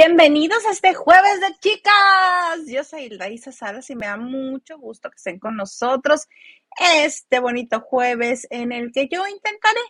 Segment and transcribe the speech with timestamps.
[0.00, 1.92] Bienvenidos a este jueves de chicas.
[2.68, 6.28] Yo soy Hilda Salas y me da mucho gusto que estén con nosotros
[7.02, 9.80] este bonito jueves en el que yo intentaré,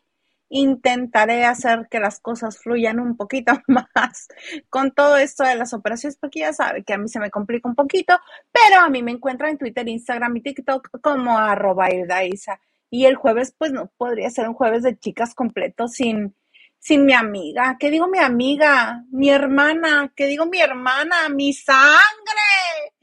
[0.48, 4.28] intentaré hacer que las cosas fluyan un poquito más
[4.70, 7.68] con todo esto de las operaciones, porque ya sabe que a mí se me complica
[7.68, 8.18] un poquito,
[8.50, 12.58] pero a mí me encuentran en Twitter, Instagram y TikTok como arroba Isa.
[12.88, 16.34] Y el jueves, pues no podría ser un jueves de chicas completo sin
[16.78, 17.76] sin mi amiga.
[17.78, 19.04] ¿Qué digo mi amiga?
[19.10, 20.12] Mi hermana.
[20.14, 21.28] ¿Qué digo mi hermana?
[21.28, 22.94] Mi sangre.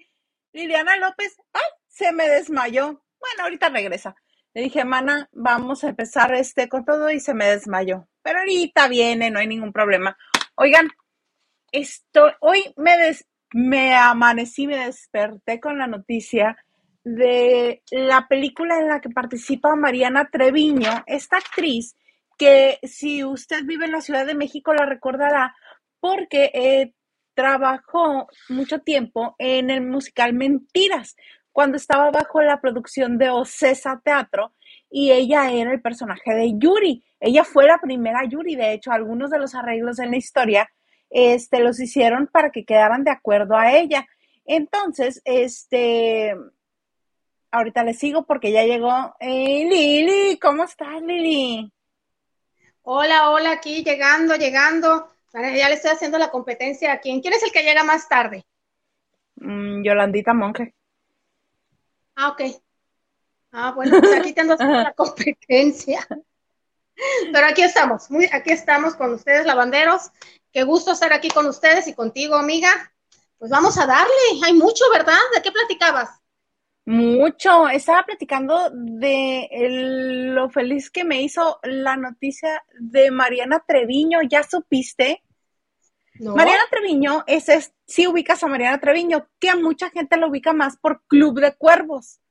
[0.54, 1.62] Liliana López, ¡ay!
[1.88, 3.04] Se me desmayó.
[3.20, 4.16] Bueno, ahorita regresa.
[4.54, 8.08] Le dije, hermana, vamos a empezar este con todo y se me desmayó.
[8.22, 10.18] Pero ahorita viene, no hay ningún problema.
[10.56, 10.90] Oigan,
[11.72, 16.58] esto, hoy me, des, me amanecí, me desperté con la noticia
[17.04, 21.96] de la película en la que participa Mariana Treviño, esta actriz
[22.38, 25.56] que si usted vive en la Ciudad de México la recordará
[26.00, 26.94] porque eh,
[27.34, 31.16] trabajó mucho tiempo en el musical Mentiras,
[31.52, 34.54] cuando estaba bajo la producción de Ocesa Teatro
[34.90, 37.04] y ella era el personaje de Yuri.
[37.20, 40.70] Ella fue la primera Yuri, de hecho, algunos de los arreglos en la historia
[41.10, 44.06] este, los hicieron para que quedaran de acuerdo a ella.
[44.46, 46.36] Entonces, este,
[47.52, 50.38] ahorita le sigo porque ya llegó eh, Lili.
[50.40, 51.72] ¿Cómo estás, Lili?
[52.88, 55.10] Hola, hola, aquí llegando, llegando.
[55.34, 57.20] Ya le estoy haciendo la competencia a quién.
[57.20, 58.46] ¿Quién es el que llega más tarde?
[59.38, 60.76] Mm, Yolandita Monge.
[62.16, 62.42] Ah, ok.
[63.54, 66.08] Ah, bueno, pues aquí tengo la competencia.
[67.34, 70.12] Pero aquí estamos, muy, aquí estamos con ustedes, lavanderos.
[70.54, 72.70] Qué gusto estar aquí con ustedes y contigo, amiga.
[73.40, 74.44] Pues vamos a darle.
[74.46, 75.18] Hay mucho, ¿verdad?
[75.36, 76.22] ¿De qué platicabas?
[76.86, 77.68] Mucho.
[77.68, 79.50] Estaba platicando de
[80.32, 84.20] lo feliz que me hizo la noticia de Mariana Treviño.
[84.30, 85.24] ¿Ya supiste?
[86.20, 90.54] Mariana Treviño es, es, si ubicas a Mariana Treviño, que a mucha gente lo ubica
[90.54, 92.22] más por Club de Cuervos.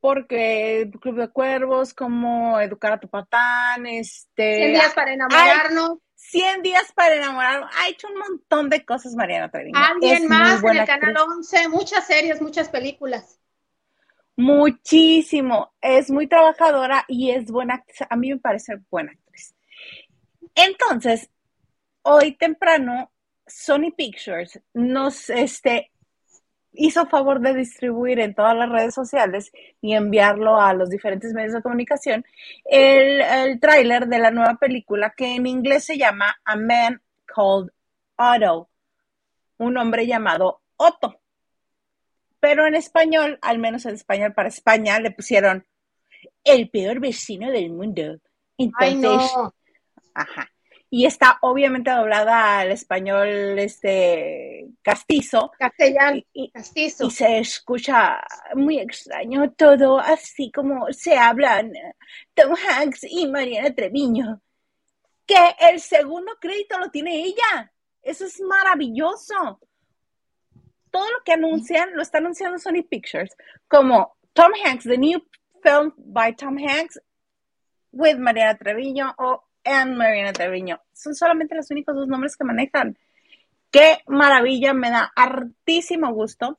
[0.00, 4.56] Porque Club de Cuervos, como Educar a tu patán, este...
[4.58, 5.98] 100 días para enamorarnos.
[6.18, 7.68] 100 días para enamorar.
[7.78, 9.78] Ha hecho un montón de cosas Mariana Treviño.
[9.78, 13.38] Alguien más en el Canal 11, muchas series, muchas películas.
[14.36, 15.72] Muchísimo.
[15.80, 17.98] Es muy trabajadora y es buena actriz.
[18.10, 19.54] A mí me parece buena actriz.
[20.56, 21.30] Entonces,
[22.02, 23.12] hoy temprano,
[23.46, 25.92] Sony Pictures nos este,
[26.78, 31.52] hizo favor de distribuir en todas las redes sociales y enviarlo a los diferentes medios
[31.52, 32.24] de comunicación
[32.64, 37.70] el, el tráiler de la nueva película que en inglés se llama A Man Called
[38.16, 38.68] Otto,
[39.58, 41.20] un hombre llamado Otto.
[42.40, 45.66] Pero en español, al menos en español para España, le pusieron
[46.44, 48.18] el peor vecino del mundo.
[48.56, 49.32] Entonces,
[50.14, 50.48] ajá
[50.90, 55.52] y está obviamente doblada al español este castizo.
[55.58, 57.06] Castellano, y, castizo.
[57.06, 61.72] Y se escucha muy extraño todo, así como se hablan
[62.34, 64.40] Tom Hanks y Mariana Treviño.
[65.26, 67.70] Que el segundo crédito lo tiene ella.
[68.02, 69.60] Eso es maravilloso.
[70.90, 73.36] Todo lo que anuncian lo está anunciando Sony Pictures,
[73.68, 75.20] como Tom Hanks, the new
[75.62, 76.98] film by Tom Hanks
[77.92, 80.80] with Mariana Treviño o and Mariana Treviño.
[80.92, 82.96] Son solamente los únicos dos nombres que manejan.
[83.70, 86.58] Qué maravilla, me da hartísimo gusto,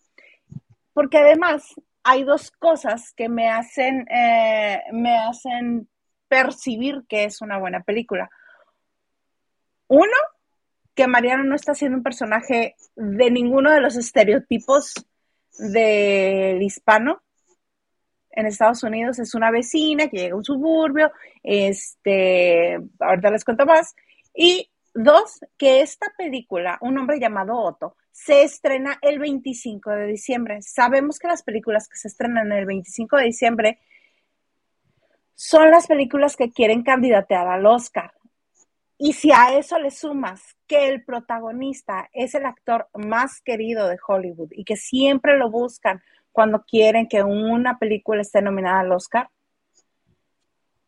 [0.93, 5.87] porque además hay dos cosas que me hacen, eh, me hacen
[6.27, 8.29] percibir que es una buena película.
[9.87, 10.17] Uno,
[10.93, 14.93] que Mariana no está siendo un personaje de ninguno de los estereotipos
[15.57, 17.23] del hispano,
[18.31, 21.11] en Estados Unidos es una vecina que llega a un suburbio,
[21.43, 23.95] este, ahorita les cuento más.
[24.33, 30.61] Y dos, que esta película, Un hombre llamado Otto, se estrena el 25 de diciembre.
[30.61, 33.79] Sabemos que las películas que se estrenan el 25 de diciembre
[35.35, 38.11] son las películas que quieren candidatear al Oscar.
[38.97, 43.97] Y si a eso le sumas que el protagonista es el actor más querido de
[44.05, 49.29] Hollywood y que siempre lo buscan cuando quieren que una película esté nominada al Oscar,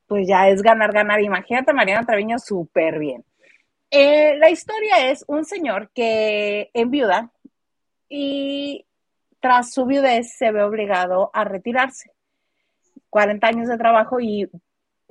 [0.07, 1.21] pues ya es ganar, ganar.
[1.21, 3.23] Imagínate, Mariana Treviño, súper bien.
[3.89, 7.31] Eh, la historia es un señor que enviuda
[8.07, 8.85] y
[9.41, 12.11] tras su viudez se ve obligado a retirarse.
[13.09, 14.49] 40 años de trabajo y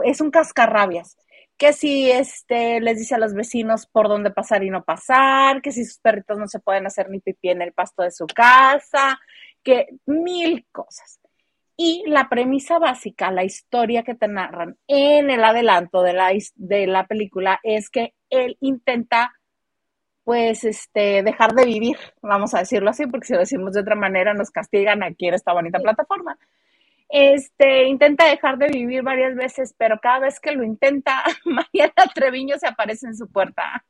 [0.04, 1.16] es un cascarrabias.
[1.58, 5.72] Que si este, les dice a los vecinos por dónde pasar y no pasar, que
[5.72, 9.20] si sus perritos no se pueden hacer ni pipí en el pasto de su casa,
[9.62, 11.20] que mil cosas.
[11.76, 16.86] Y la premisa básica, la historia que te narran en el adelanto de la, de
[16.86, 19.32] la película es que él intenta
[20.24, 23.94] pues, este, dejar de vivir, vamos a decirlo así, porque si lo decimos de otra
[23.94, 26.38] manera nos castigan aquí en esta bonita plataforma.
[27.08, 32.58] Este, intenta dejar de vivir varias veces, pero cada vez que lo intenta, Mariana Treviño
[32.58, 33.84] se aparece en su puerta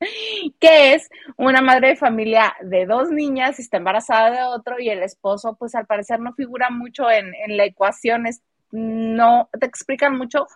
[0.60, 5.02] que es una madre de familia de dos niñas, está embarazada de otro y el
[5.02, 10.16] esposo, pues al parecer no figura mucho en, en la ecuación, es, no te explican
[10.16, 10.46] mucho,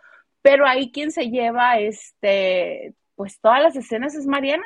[0.42, 4.64] pero ahí quien se lleva, este, pues todas las escenas es Mariana.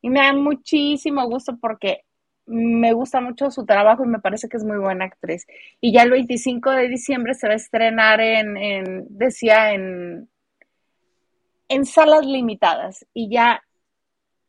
[0.00, 2.04] Y me da muchísimo gusto porque
[2.46, 5.46] me gusta mucho su trabajo y me parece que es muy buena actriz.
[5.80, 10.30] Y ya el 25 de diciembre se va a estrenar en, en decía, en,
[11.68, 13.04] en salas limitadas.
[13.12, 13.62] Y ya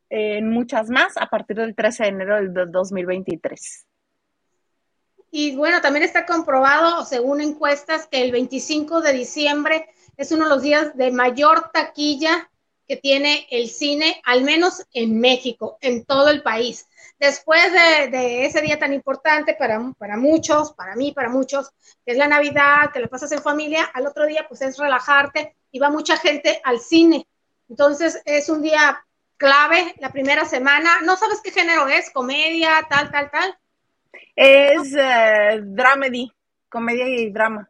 [0.10, 3.86] en muchas más a partir del 13 de enero del 2023.
[5.32, 10.50] Y bueno, también está comprobado, según encuestas, que el 25 de diciembre es uno de
[10.50, 12.50] los días de mayor taquilla
[12.88, 16.88] que tiene el cine, al menos en México, en todo el país.
[17.20, 21.70] Después de, ese día tan importante para, para muchos, para mí, para muchos,
[22.04, 25.56] que es la Navidad, que lo pasas en familia, al otro día pues es relajarte
[25.72, 27.28] y va mucha gente al cine.
[27.70, 29.06] Entonces es un día
[29.40, 31.02] clave la primera semana.
[31.02, 32.12] ¿No sabes qué género es?
[32.12, 33.58] ¿Comedia, tal, tal, tal?
[34.36, 36.32] Es eh, dramedy,
[36.70, 37.68] comedia y drama.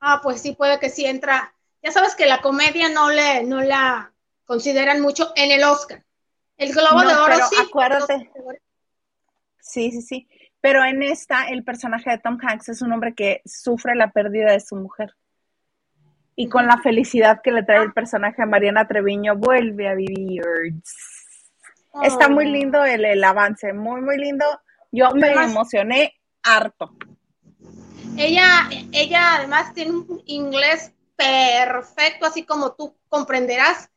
[0.00, 1.54] Ah, pues sí, puede que sí entra.
[1.82, 4.12] Ya sabes que la comedia no le, no la
[4.44, 6.04] consideran mucho en el Oscar.
[6.58, 7.56] El Globo de Oro sí.
[7.58, 8.30] Acuérdate.
[9.60, 10.28] Sí, sí, sí.
[10.60, 14.52] Pero en esta, el personaje de Tom Hanks es un hombre que sufre la pérdida
[14.52, 15.14] de su mujer
[16.40, 20.40] y con la felicidad que le trae el personaje a Mariana Treviño, vuelve a vivir.
[22.00, 24.44] Está muy lindo el, avance, muy, muy lindo.
[24.92, 26.14] Yo me emocioné
[26.44, 26.94] harto.
[28.16, 33.90] Ella, ella además tiene un inglés perfecto, así como tú comprenderás.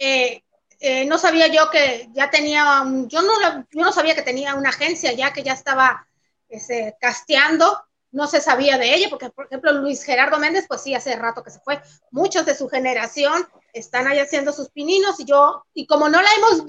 [0.00, 0.42] Eh,
[0.80, 3.32] eh, no sabía yo que ya tenía, yo no,
[3.70, 6.08] yo no sabía que tenía una agencia ya que ya estaba
[6.48, 10.94] este, casteando no se sabía de ella, porque por ejemplo Luis Gerardo Méndez, pues sí,
[10.94, 11.80] hace rato que se fue.
[12.10, 16.28] Muchos de su generación están ahí haciendo sus pininos y yo, y como no la
[16.36, 16.64] hemos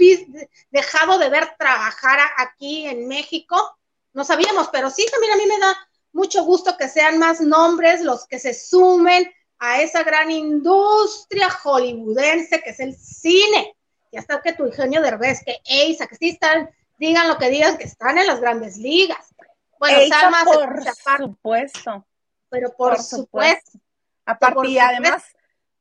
[0.71, 3.77] dejado de ver trabajar aquí en México,
[4.13, 5.77] no sabíamos, pero sí, también a mí me da
[6.13, 9.29] mucho gusto que sean más nombres los que se sumen
[9.59, 13.75] a esa gran industria hollywoodense que es el cine.
[14.11, 16.69] Y hasta que tu Eugenio Derbez, que Eisa, que sí están,
[16.99, 19.32] digan lo que digan, que están en las grandes ligas
[19.79, 20.83] bueno, Salma por
[21.17, 22.05] supuesto.
[22.49, 23.79] Pero por, supuesto.
[24.25, 25.24] Aparte, y además,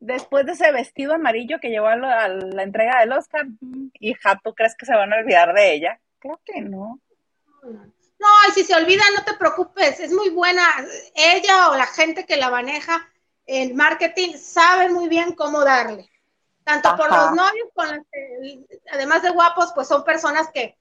[0.01, 3.47] después de ese vestido amarillo que llevó a la, entrega del Oscar,
[4.01, 6.01] hija, ¿tú crees que se van a olvidar de ella?
[6.19, 6.99] Creo que no.
[7.63, 10.63] No, y si se olvida, no te preocupes, es muy buena.
[11.15, 13.09] Ella o la gente que la maneja
[13.47, 16.09] en marketing sabe muy bien cómo darle.
[16.65, 18.07] Tanto por los novios, con
[18.93, 20.79] además de guapos, pues son personas que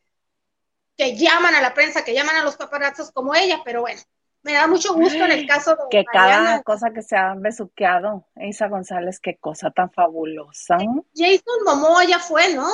[1.02, 4.00] que llaman a la prensa, que llaman a los paparazzos como ella, pero bueno,
[4.44, 8.28] me da mucho gusto en el caso de que cada cosa que se ha besuqueado,
[8.36, 10.78] Isa González, qué cosa tan fabulosa.
[11.16, 12.70] Jason Momoa ya fue, ¿no?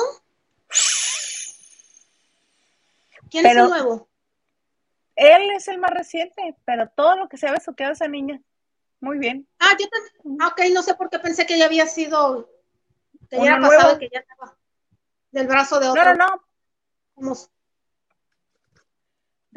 [3.30, 4.10] ¿Quién es el nuevo?
[5.16, 8.42] Él es el más reciente, pero todo lo que se ha besuqueado esa niña.
[9.00, 9.48] Muy bien.
[9.58, 10.38] Ah, yo también.
[10.42, 12.50] Ah, ok, no sé por qué pensé que ya había sido,
[13.30, 14.54] que ya era pasado, que ya estaba
[15.30, 16.14] del brazo de otro.
[16.14, 16.26] No,
[17.16, 17.34] no, no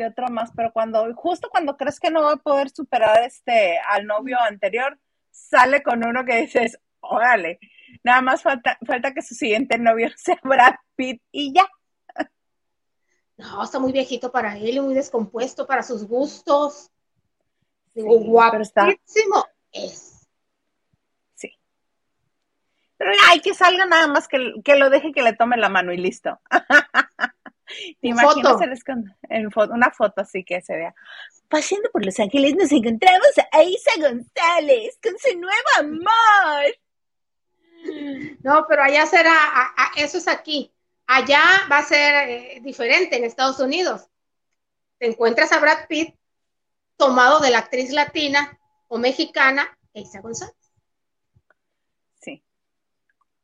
[0.01, 3.79] de otro más, pero cuando, justo cuando crees que no va a poder superar este
[3.79, 7.59] al novio anterior, sale con uno que dices, órale,
[8.03, 11.67] nada más falta, falta que su siguiente novio sea Brad Pitt y ya.
[13.37, 16.91] No, está muy viejito para él, muy descompuesto para sus gustos.
[17.93, 20.27] Digo, guapísimo es.
[21.33, 21.51] Sí.
[22.97, 25.91] Pero hay que salga nada más que, que lo deje que le tome la mano
[25.91, 26.39] y listo.
[28.01, 28.57] ¿Te imaginas
[29.29, 30.95] en foto, una foto así que se vea?
[31.47, 36.75] Paseando por Los Ángeles nos encontramos a Isa González con su nuevo amor.
[38.43, 39.35] No, pero allá será,
[39.97, 40.71] eso es aquí.
[41.07, 44.07] Allá va a ser eh, diferente en Estados Unidos.
[44.97, 46.15] Te encuentras a Brad Pitt
[46.95, 50.55] tomado de la actriz latina o mexicana Isa González.
[52.21, 52.43] Sí,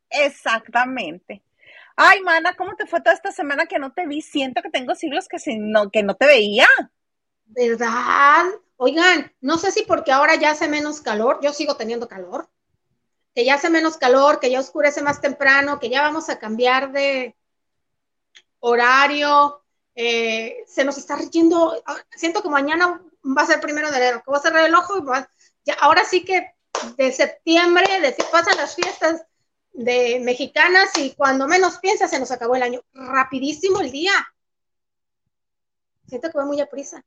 [0.08, 1.42] exactamente.
[2.00, 4.22] Ay, mana, ¿cómo te fue toda esta semana que no te vi?
[4.22, 6.68] Siento que tengo siglos que, no, que no te veía.
[7.46, 8.44] ¿Verdad?
[8.76, 12.48] Oigan, no sé si porque ahora ya hace menos calor, yo sigo teniendo calor,
[13.34, 16.92] que ya hace menos calor, que ya oscurece más temprano, que ya vamos a cambiar
[16.92, 17.34] de
[18.60, 19.64] horario,
[19.96, 24.30] eh, se nos está riendo, siento que mañana va a ser primero de enero, que
[24.30, 25.02] va a cerrar el ojo y
[25.64, 26.54] ya, ahora sí que
[26.96, 29.24] de septiembre, de pasan las fiestas
[29.72, 32.80] de mexicanas y cuando menos piensas se nos acabó el año.
[32.92, 34.12] Rapidísimo el día.
[36.06, 37.04] Siento que va muy a prisa.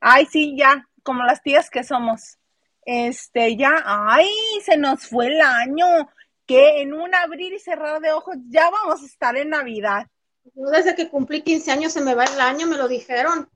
[0.00, 2.38] Ay, sí, ya, como las tías que somos.
[2.84, 4.30] Este, ya, ay,
[4.64, 6.08] se nos fue el año,
[6.46, 10.06] que en un abrir y cerrar de ojos ya vamos a estar en Navidad.
[10.54, 13.50] Yo desde que cumplí 15 años se me va el año, me lo dijeron.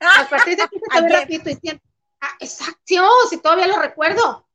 [0.00, 1.80] A partir de aquí se ve ratito y
[2.20, 4.45] ah, exacto, si todavía lo recuerdo.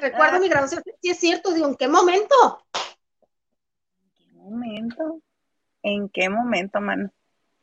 [0.00, 2.34] Recuerdo mi graduación, sí es cierto, digo, ¿en qué momento?
[4.02, 5.20] ¿En qué momento?
[5.82, 7.10] ¿En qué momento, mano?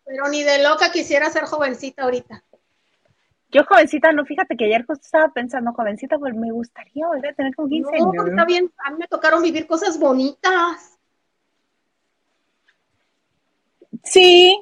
[0.05, 2.43] Pero ni de loca quisiera ser jovencita ahorita.
[3.49, 7.35] Yo jovencita, no, fíjate que ayer justo estaba pensando, jovencita, pues me gustaría volver a
[7.35, 8.29] tener como 15 no, años.
[8.29, 10.97] está bien, a mí me tocaron vivir cosas bonitas.
[14.03, 14.57] Sí,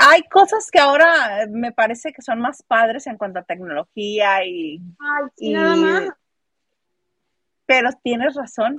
[0.00, 4.80] hay cosas que ahora me parece que son más padres en cuanto a tecnología y...
[4.98, 6.08] Ay, sí, nada más.
[7.66, 8.78] Pero tienes razón,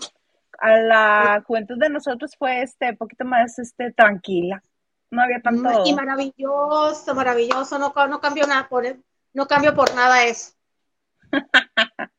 [0.59, 4.63] a la juventud de nosotros fue este poquito más este tranquila.
[5.11, 5.83] No había tanto.
[5.85, 7.79] Y maravilloso, maravilloso.
[7.79, 8.83] No, no cambio nada por
[9.33, 10.53] no cambio por nada eso.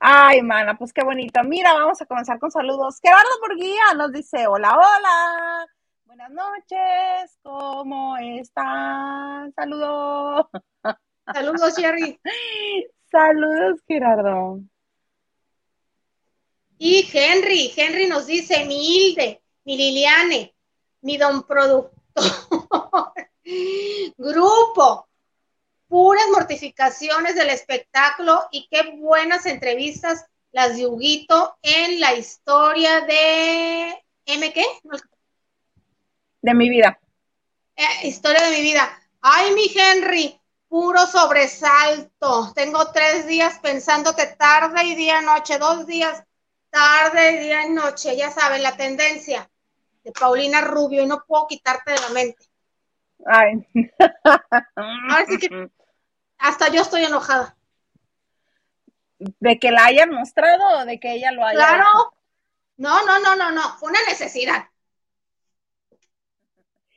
[0.00, 1.42] Ay, mana, pues qué bonito.
[1.44, 2.98] Mira, vamos a comenzar con saludos.
[3.02, 5.66] Gerardo Burguía nos dice: Hola, hola.
[6.04, 9.52] Buenas noches, ¿cómo están?
[9.52, 10.46] Saludos.
[11.32, 12.20] Saludos, Jerry.
[13.10, 14.60] Saludos, Gerardo.
[16.86, 20.54] Y Henry, Henry nos dice: mi Hilde, mi Liliane,
[21.00, 21.94] mi don productor,
[24.18, 25.08] grupo,
[25.88, 34.04] puras mortificaciones del espectáculo y qué buenas entrevistas las de Huguito en la historia de
[34.26, 34.66] ¿M qué?
[36.42, 37.00] De mi vida.
[37.76, 38.90] Eh, historia de mi vida.
[39.22, 40.38] Ay, mi Henry,
[40.68, 42.52] puro sobresalto.
[42.54, 46.22] Tengo tres días pensándote tarde y día noche, dos días
[46.74, 48.16] tarde día y noche.
[48.16, 49.48] Ya saben, la tendencia
[50.02, 52.44] de Paulina Rubio y no puedo quitarte de la mente.
[53.24, 53.66] Ay.
[54.74, 55.70] Ahora sí que
[56.38, 57.56] hasta yo estoy enojada.
[59.18, 62.12] ¿De que la hayan mostrado o de que ella lo haya Claro.
[62.76, 63.78] No, no, no, no, no.
[63.78, 64.64] Fue una necesidad.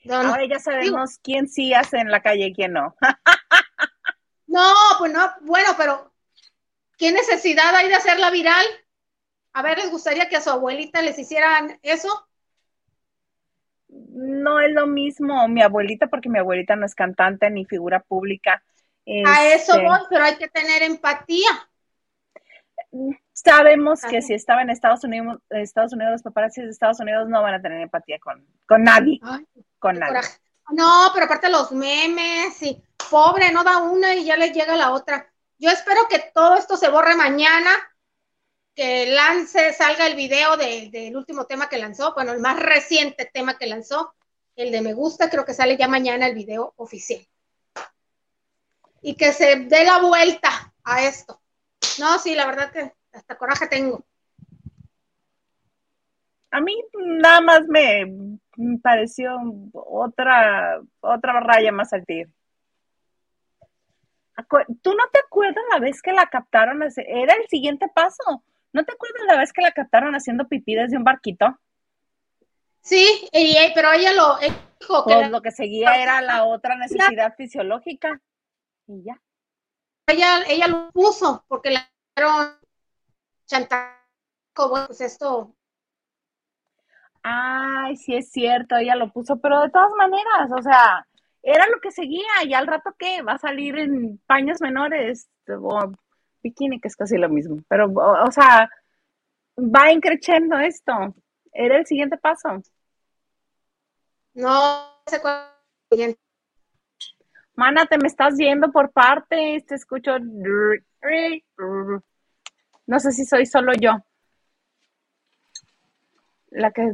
[0.10, 2.96] Ahora ya sabemos quién sí hace en la calle y quién no.
[4.48, 6.12] no, pues no, bueno, pero
[6.98, 8.66] ¿qué necesidad hay de hacerla viral?
[9.58, 12.28] A ver, ¿les gustaría que a su abuelita les hicieran eso?
[13.88, 18.62] No es lo mismo mi abuelita, porque mi abuelita no es cantante ni figura pública
[19.26, 21.50] a eso este, voy, pero hay que tener empatía.
[23.34, 27.42] Sabemos que si estaba en Estados Unidos, Estados Unidos, los paparazzi de Estados Unidos no
[27.42, 29.20] van a tener empatía con, con nadie.
[29.80, 30.22] con nadie.
[30.70, 34.92] No, pero aparte los memes y pobre, no da una y ya le llega la
[34.92, 35.28] otra.
[35.58, 37.72] Yo espero que todo esto se borre mañana,
[38.78, 43.58] que lance, salga el video del último tema que lanzó, bueno, el más reciente tema
[43.58, 44.14] que lanzó,
[44.56, 47.28] el de Me Gusta, creo que sale ya mañana el video oficial
[49.02, 51.42] y que se dé la vuelta a esto.
[52.00, 54.06] No, sí, la verdad que hasta coraje tengo.
[56.52, 58.38] A mí nada más me
[58.84, 59.38] pareció
[59.74, 62.30] otra, otra raya más al tiro.
[64.84, 66.84] ¿Tú no te acuerdas la vez que la captaron?
[66.84, 68.44] Era el siguiente paso.
[68.74, 71.60] ¿No te acuerdas la vez que la captaron haciendo pipí desde un barquito?
[72.82, 73.30] Sí,
[73.76, 78.22] pero ella lo dijo que pues lo que seguía era la otra necesidad fisiológica
[78.88, 79.22] y ya.
[80.08, 81.80] Ella, ella lo puso porque le
[82.16, 82.58] dieron
[83.46, 83.98] chantaje,
[84.54, 85.54] pues esto.
[87.24, 91.06] Ay, sí es cierto, ella lo puso, pero de todas maneras, o sea,
[91.44, 95.92] era lo que seguía y al rato que va a salir en paños menores o
[96.50, 98.70] bikini, que es casi lo mismo, pero, o, sea,
[99.58, 100.94] va increciendo esto.
[101.52, 102.62] Era el siguiente paso.
[104.34, 105.58] No sé cuál
[107.56, 110.20] Mana, te me estás yendo por partes, te escucho.
[112.86, 113.98] No sé si soy solo yo.
[116.52, 116.94] La que,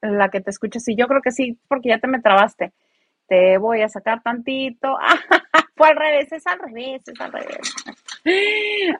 [0.00, 2.72] la que te escucho, sí, yo creo que sí, porque ya te me trabaste.
[3.28, 4.96] Te voy a sacar tantito.
[5.76, 7.74] Fue al revés, es al revés, es al revés.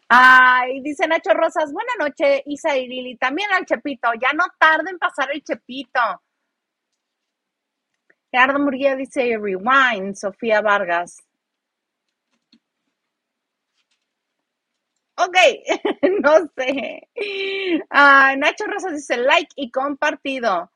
[0.08, 3.16] Ay, dice Nacho Rosas, buena noche, Isa y Lili.
[3.16, 6.00] También al Chepito, ya no tarden en pasar el Chepito.
[8.30, 11.16] Gerardo Murguía dice rewind, Sofía Vargas.
[15.18, 15.36] Ok,
[16.22, 17.08] no sé.
[17.90, 20.70] Ah, Nacho Rosas dice like y compartido.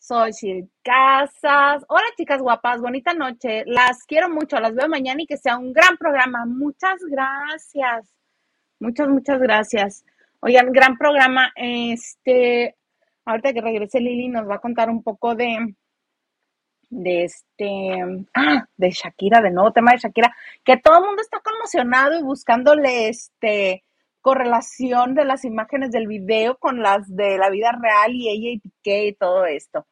[0.00, 1.84] Sil Casas.
[1.88, 3.64] Hola chicas guapas, bonita noche.
[3.66, 6.46] Las quiero mucho, las veo mañana y que sea un gran programa.
[6.46, 8.08] Muchas gracias.
[8.78, 10.04] Muchas, muchas gracias.
[10.40, 11.52] Oigan, gran programa.
[11.54, 12.76] Este,
[13.26, 15.74] ahorita que regrese Lili nos va a contar un poco de,
[16.88, 21.40] de este, ah, de Shakira, de nuevo tema de Shakira, que todo el mundo está
[21.40, 23.84] conmocionado y buscándole este
[24.20, 28.60] correlación de las imágenes del video con las de la vida real y ella y
[28.60, 29.86] Piqué y todo esto.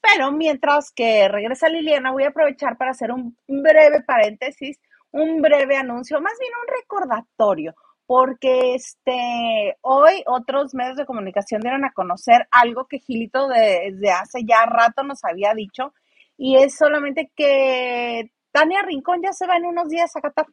[0.00, 4.78] Pero mientras que regresa Liliana, voy a aprovechar para hacer un breve paréntesis,
[5.12, 7.74] un breve anuncio, más bien un recordatorio,
[8.06, 14.44] porque este hoy otros medios de comunicación dieron a conocer algo que Gilito desde hace
[14.44, 15.94] ya rato nos había dicho,
[16.36, 20.46] y es solamente que Tania Rincón ya se va en unos días a Qatar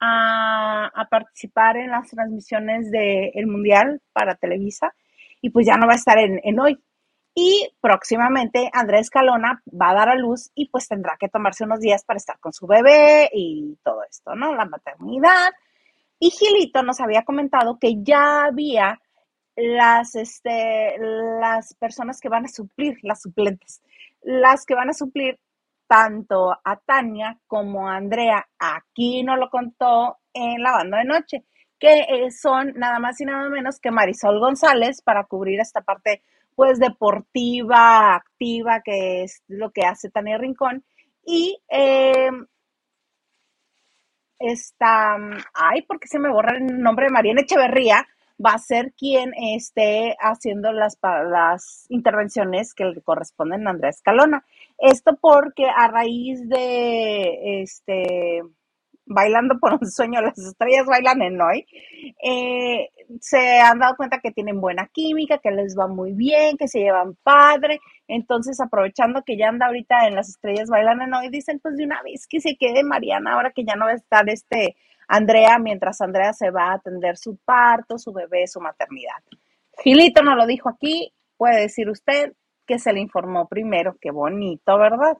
[0.00, 4.94] a, participar en las transmisiones del Mundial para Televisa
[5.40, 6.78] y pues ya no va a estar en, en, hoy.
[7.34, 11.80] Y próximamente Andrés Calona va a dar a luz y pues tendrá que tomarse unos
[11.80, 14.54] días para estar con su bebé y todo esto, ¿no?
[14.54, 15.50] La maternidad.
[16.18, 19.00] Y Gilito nos había comentado que ya había
[19.56, 23.82] las, este, las personas que van a suplir, las suplentes,
[24.22, 25.38] las que van a suplir
[25.90, 28.46] tanto a Tania como a Andrea.
[28.60, 31.44] Aquí no lo contó en la banda de noche,
[31.80, 36.22] que eh, son nada más y nada menos que Marisol González para cubrir esta parte
[36.54, 40.84] pues deportiva, activa, que es lo que hace Tania Rincón.
[41.24, 42.30] Y eh,
[44.38, 45.16] esta,
[45.54, 48.06] ay, porque se me borra el nombre de Mariana Echeverría,
[48.44, 54.44] va a ser quien esté haciendo las, las intervenciones que le corresponden a Andrea Escalona.
[54.78, 58.42] Esto porque a raíz de este
[59.12, 61.66] Bailando por un sueño, las estrellas bailan en hoy,
[62.22, 66.68] eh, se han dado cuenta que tienen buena química, que les va muy bien, que
[66.68, 67.80] se llevan padre.
[68.06, 71.86] Entonces, aprovechando que ya anda ahorita en las estrellas bailan en hoy, dicen pues de
[71.86, 74.76] una vez que se quede Mariana ahora que ya no va a estar este
[75.12, 79.16] Andrea, mientras Andrea se va a atender su parto, su bebé, su maternidad.
[79.82, 83.96] Gilito no lo dijo aquí, puede decir usted que se le informó primero.
[84.00, 85.18] Qué bonito, ¿verdad?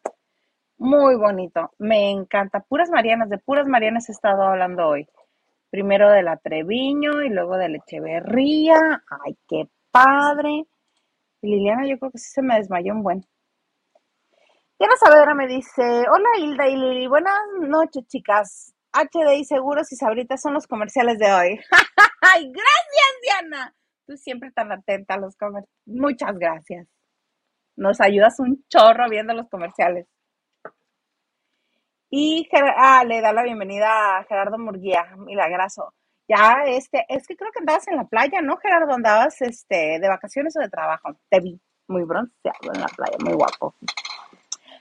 [0.78, 2.60] Muy bonito, me encanta.
[2.60, 5.08] Puras Marianas, de puras Marianas he estado hablando hoy.
[5.70, 9.02] Primero de la Treviño y luego de la Echeverría.
[9.24, 10.66] Ay, qué padre.
[11.42, 13.26] Liliana, yo creo que sí se me desmayó un buen.
[14.78, 18.72] Diana Saavedra me dice, hola Hilda y Lili, buenas noches chicas.
[18.92, 21.60] HDI Seguros y Sabritas son los comerciales de hoy.
[22.20, 23.74] ¡Ay, gracias, Diana!
[24.06, 25.70] Tú siempre tan atenta a los comerciales.
[25.86, 26.86] Muchas gracias.
[27.76, 30.06] Nos ayudas un chorro viendo los comerciales.
[32.10, 35.94] Y ah, le da la bienvenida a Gerardo Murguía, milagrazo.
[36.26, 38.92] Ya, este, es que creo que andabas en la playa, ¿no, Gerardo?
[38.94, 41.10] Andabas este, de vacaciones o de trabajo.
[41.28, 43.74] Te vi muy bronceado en la playa, muy guapo.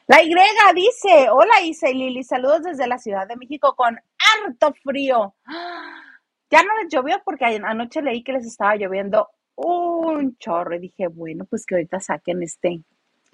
[0.10, 0.34] La Y
[0.74, 5.36] dice, hola Isa y Lili, saludos desde la Ciudad de México con harto frío.
[6.52, 11.08] Ya no les llovió porque anoche leí que les estaba lloviendo un chorro y dije,
[11.08, 12.82] bueno, pues que ahorita saquen este,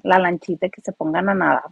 [0.03, 1.69] la lanchita que se pongan a nadar.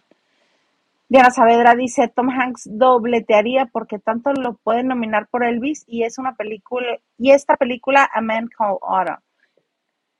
[1.10, 6.18] Diana Saavedra dice, Tom Hanks dobletearía porque tanto lo pueden nominar por Elvis y es
[6.18, 9.22] una película, y esta película, A Man Called Otto.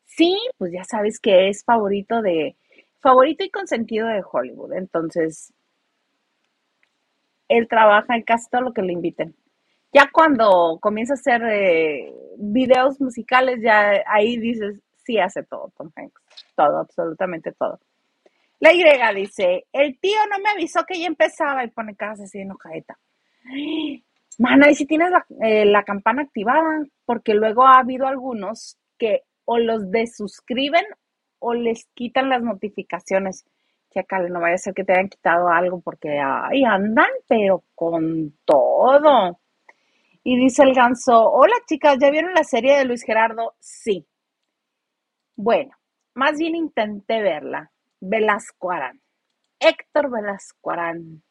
[0.04, 2.58] Sí, pues ya sabes que es favorito de,
[3.04, 4.74] favorito y consentido de Hollywood.
[4.74, 5.54] Entonces,
[7.50, 9.36] él trabaja en casi todo lo que le inviten.
[9.92, 15.92] Ya cuando comienza a hacer eh, videos musicales, ya ahí dices, sí hace todo, Tom
[15.96, 16.22] Hanks.
[16.56, 17.80] Todo, absolutamente todo.
[18.60, 18.82] La Y
[19.16, 22.98] dice, el tío no me avisó que ya empezaba y pone casa así enojadita.
[24.40, 29.24] Mana, y si tienes la, eh, la campana activada, porque luego ha habido algunos que
[29.46, 30.86] o los desuscriben
[31.44, 33.46] o les quitan las notificaciones.
[33.92, 38.34] Chécale, no vaya a ser que te hayan quitado algo porque ahí andan, pero con
[38.46, 39.40] todo.
[40.24, 43.56] Y dice el ganso, hola chicas, ¿ya vieron la serie de Luis Gerardo?
[43.60, 44.08] Sí.
[45.36, 45.76] Bueno,
[46.16, 47.72] más bien intenté verla.
[48.00, 49.02] Velasco Arán.
[49.60, 51.24] Héctor Velasco Arán.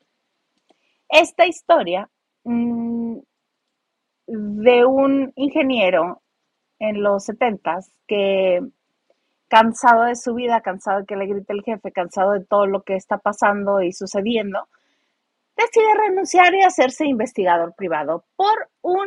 [1.09, 2.09] Esta historia
[2.45, 3.19] mm,
[4.27, 6.23] de un ingeniero
[6.79, 8.61] en los setentas que
[9.53, 12.85] cansado de su vida, cansado de que le grite el jefe, cansado de todo lo
[12.85, 14.67] que está pasando y sucediendo,
[15.55, 19.07] decide renunciar y hacerse investigador privado por un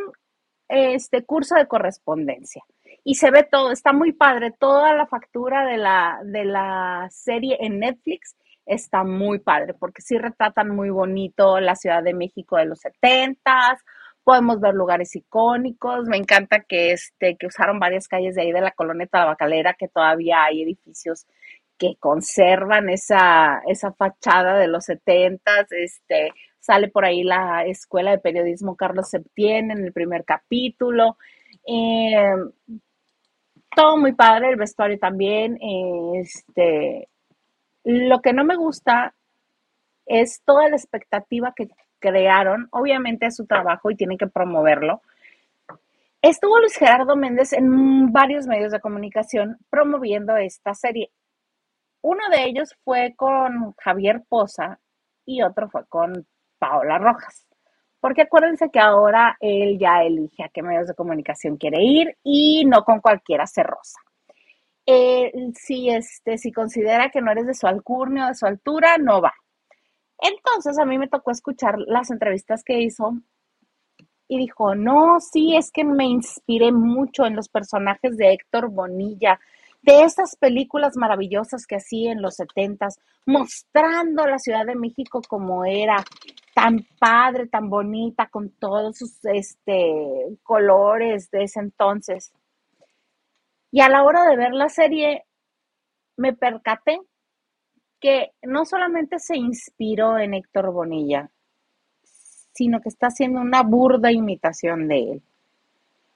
[0.67, 2.63] este, curso de correspondencia.
[3.03, 7.57] Y se ve todo, está muy padre, toda la factura de la, de la serie
[7.61, 8.35] en Netflix
[8.67, 13.83] está muy padre, porque sí retratan muy bonito la Ciudad de México de los setentas,
[14.25, 16.07] podemos ver lugares icónicos.
[16.07, 19.87] Me encanta que, este, que usaron varias calles de ahí de la colonia Tabacalera, que
[19.87, 21.25] todavía hay edificios
[21.77, 25.71] que conservan esa, esa fachada de los setentas.
[25.71, 31.17] Este, sale por ahí la Escuela de Periodismo Carlos Septién en el primer capítulo.
[31.67, 32.35] Eh,
[33.75, 35.59] todo muy padre, el vestuario también.
[36.15, 37.09] Este,
[37.83, 39.13] lo que no me gusta
[40.07, 41.67] es toda la expectativa que
[42.05, 42.67] crearon.
[42.71, 45.01] Obviamente es su trabajo y tienen que promoverlo.
[46.21, 51.11] Estuvo Luis Gerardo Méndez en varios medios de comunicación promoviendo esta serie.
[52.01, 54.79] Uno de ellos fue con Javier Poza
[55.25, 56.25] y otro fue con
[56.57, 57.47] Paola Rojas.
[57.99, 62.65] Porque acuérdense que ahora él ya elige a qué medios de comunicación quiere ir y
[62.65, 63.99] no con cualquiera se rosa.
[65.55, 69.21] si, este, si considera que no eres de su alcurnia o de su altura, no
[69.21, 69.33] va.
[70.19, 73.13] Entonces a mí me tocó escuchar las entrevistas que hizo
[74.27, 79.39] y dijo, no, sí, es que me inspiré mucho en los personajes de Héctor Bonilla,
[79.83, 85.63] de esas películas maravillosas que hacía en los setentas, mostrando la Ciudad de México como
[85.63, 86.03] era,
[86.55, 92.33] tan padre, tan bonita, con todos sus este, colores de ese entonces.
[93.71, 95.25] Y a la hora de ver la serie,
[96.17, 96.99] me percaté
[98.05, 101.31] que no solamente se inspiró en Héctor Bonilla,
[102.53, 105.23] sino que está haciendo una burda imitación de él.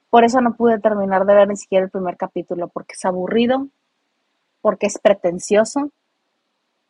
[0.08, 3.66] Por eso no pude terminar de ver ni siquiera el primer capítulo, porque es aburrido,
[4.60, 5.90] porque es pretencioso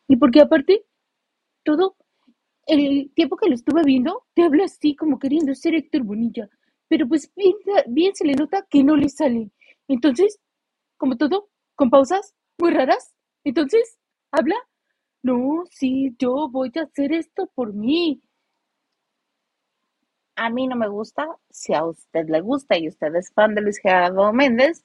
[0.07, 0.83] y porque aparte
[1.63, 1.95] todo
[2.67, 6.47] el tiempo que lo estuve viendo te habla así como queriendo ser Héctor Bonilla,
[6.87, 7.55] pero pues bien,
[7.87, 9.49] bien se le nota que no le sale.
[9.87, 10.37] Entonces,
[10.95, 13.97] como todo, con pausas muy raras, entonces
[14.29, 14.57] habla,
[15.23, 18.21] no, sí, yo voy a hacer esto por mí
[20.35, 23.61] a mí no me gusta, si a usted le gusta y usted es fan de
[23.61, 24.81] Luis Gerardo Méndez,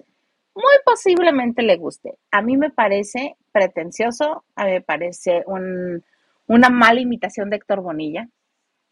[0.55, 2.19] muy posiblemente le guste.
[2.31, 8.29] A mí me parece pretencioso, a mí me parece una mala imitación de Héctor Bonilla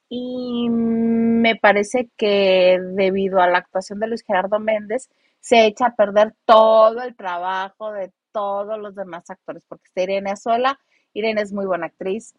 [0.09, 5.95] y me parece que debido a la actuación de Luis Gerardo Méndez se echa a
[5.97, 10.81] perder todo el trabajo de todos los demás actores, porque está Irene Azola,
[11.15, 12.35] Irene es muy buena actriz,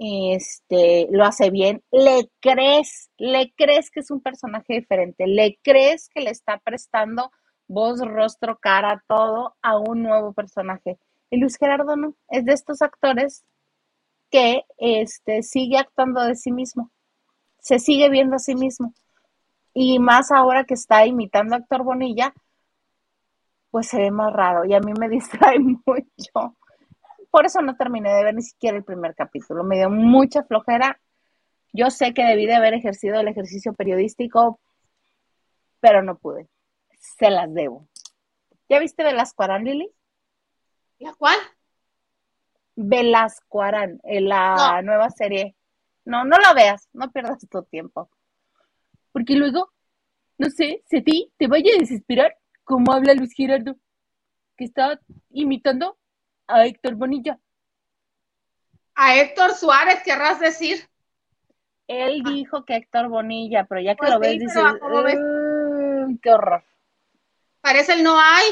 [0.00, 6.08] este, lo hace bien, le crees, le crees que es un personaje diferente, le crees
[6.08, 7.30] que le está prestando
[7.68, 10.98] voz, rostro, cara, todo a un nuevo personaje.
[11.28, 13.44] Y Luis Gerardo no, es de estos actores
[14.30, 16.90] que este, sigue actuando de sí mismo,
[17.58, 18.94] se sigue viendo a sí mismo.
[19.74, 22.32] Y más ahora que está imitando a Héctor Bonilla,
[23.70, 26.56] pues se ve más raro y a mí me distrae mucho
[27.30, 29.62] por eso no terminé de ver ni siquiera el primer capítulo.
[29.64, 31.00] Me dio mucha flojera.
[31.72, 34.60] Yo sé que debí de haber ejercido el ejercicio periodístico,
[35.78, 36.48] pero no pude.
[36.98, 37.86] Se las debo.
[38.68, 39.90] ¿Ya viste Velasco Arán, Lili?
[40.98, 41.38] ¿La cuál?
[42.74, 45.54] Velasco Arán, la nueva serie.
[46.04, 48.10] No, no la veas, no pierdas tu tiempo.
[49.12, 49.72] Porque luego,
[50.38, 53.76] no sé, si a ti te vaya a desesperar como habla Luis Gerardo,
[54.56, 55.96] que está imitando
[56.50, 57.38] a Héctor Bonilla.
[58.94, 60.88] A Héctor Suárez, querrás decir.
[61.86, 62.30] Él ah.
[62.30, 66.62] dijo que Héctor Bonilla, pero ya que pues lo ves, dices, mm, qué horror.
[67.60, 68.46] Parece el no hay.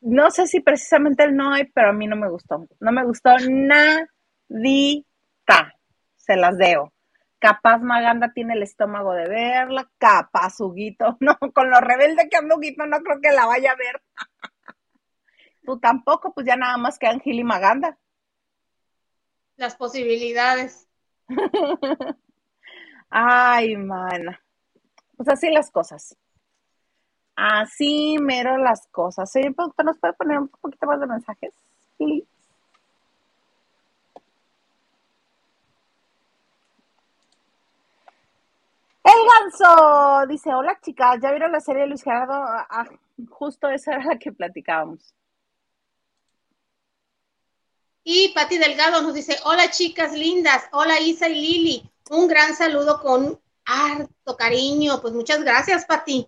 [0.00, 2.68] No sé si precisamente el no hay, pero a mí no me gustó.
[2.80, 4.14] No me gustó nadita.
[6.16, 6.92] Se las debo.
[7.38, 12.56] Capaz Maganda tiene el estómago de verla, capaz Huguito, no, con lo rebelde que anda
[12.56, 14.02] Huguito no creo que la vaya a ver.
[15.64, 17.98] Tú tampoco, pues ya nada más que Ángel y Maganda.
[19.56, 20.88] Las posibilidades.
[23.10, 24.40] Ay, mana.
[25.16, 26.16] Pues así las cosas.
[27.34, 29.30] Así mero las cosas.
[29.30, 31.54] ¿Sí, productor, nos puede poner un poquito más de mensajes?
[31.96, 32.26] Sí.
[40.28, 42.34] Dice, hola chicas, ¿ya vieron la serie de Luis Gerardo?
[42.34, 42.84] Ah, ah,
[43.30, 45.14] justo esa era la que platicábamos.
[48.04, 53.00] Y Pati Delgado nos dice, hola chicas lindas, hola Isa y Lili, un gran saludo
[53.00, 55.00] con harto cariño.
[55.00, 56.26] Pues muchas gracias, Pati.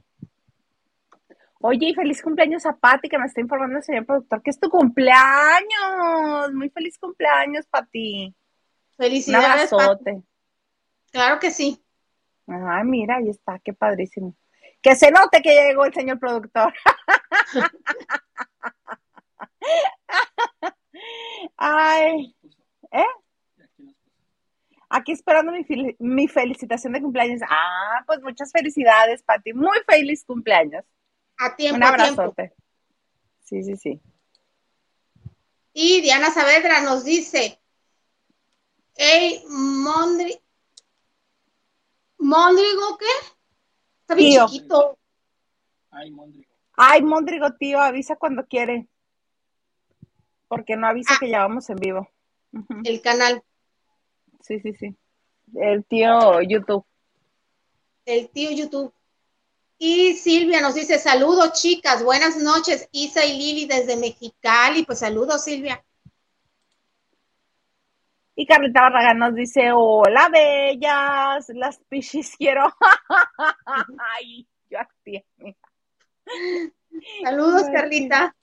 [1.60, 4.58] Oye, y feliz cumpleaños a Pati, que me está informando el señor productor que es
[4.58, 6.52] tu cumpleaños.
[6.54, 8.34] Muy feliz cumpleaños, Pati.
[8.96, 9.70] Felicidades.
[9.72, 10.24] Un
[11.12, 11.82] Claro que sí.
[12.50, 14.36] Ay, mira, ahí está, qué padrísimo.
[14.82, 16.72] Que se note que llegó el señor productor.
[21.56, 22.34] Ay,
[22.90, 23.04] ¿eh?
[24.88, 25.64] Aquí esperando mi,
[26.00, 27.40] mi, felicitación de cumpleaños.
[27.48, 29.52] Ah, pues muchas felicidades, Pati.
[29.52, 30.84] Muy feliz cumpleaños.
[31.38, 31.76] A tiempo.
[31.76, 32.52] Un abrazote.
[33.44, 34.00] Sí, sí, sí.
[35.72, 37.60] Y Diana Saavedra nos dice,
[38.96, 40.40] hey, Mondri,
[42.20, 43.06] ¿Móndrigo qué?
[44.02, 44.46] Está bien Tío.
[44.48, 44.98] chiquito.
[45.90, 46.50] Ay, Móndrigo.
[46.76, 48.88] Ay, Mondrigo, tío, avisa cuando quiere.
[50.48, 51.18] Porque no avisa Ah.
[51.20, 52.08] que ya vamos en vivo.
[52.84, 53.42] El canal.
[54.40, 54.96] Sí, sí, sí.
[55.54, 56.84] El tío YouTube.
[58.06, 58.92] el tío YouTube.
[59.78, 65.44] Y Silvia nos dice, saludos chicas, buenas noches, Isa y Lili desde Mexicali, pues saludos
[65.44, 65.84] Silvia.
[68.40, 72.74] Y Carlita Barragán nos dice, hola, bellas, las pichis quiero.
[74.16, 75.22] Ay, yo así.
[77.22, 78.34] Saludos Ay, Carlita.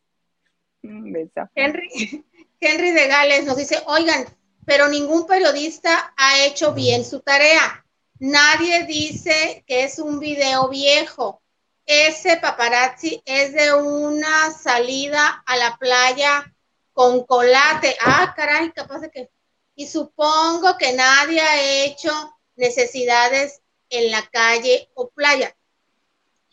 [0.83, 1.49] Un beso.
[1.55, 2.23] Henry,
[2.59, 4.25] Henry de Gales nos dice, oigan,
[4.67, 7.83] pero ningún periodista ha hecho bien su tarea.
[8.19, 11.41] Nadie dice que es un video viejo.
[11.87, 16.53] Ese paparazzi es de una salida a la playa
[16.93, 17.97] con colate.
[17.99, 19.36] Ah, caray, capaz de que.
[19.77, 22.09] Y supongo que nadie ha hecho
[22.55, 23.61] necesidades
[23.91, 25.55] en la calle o playa.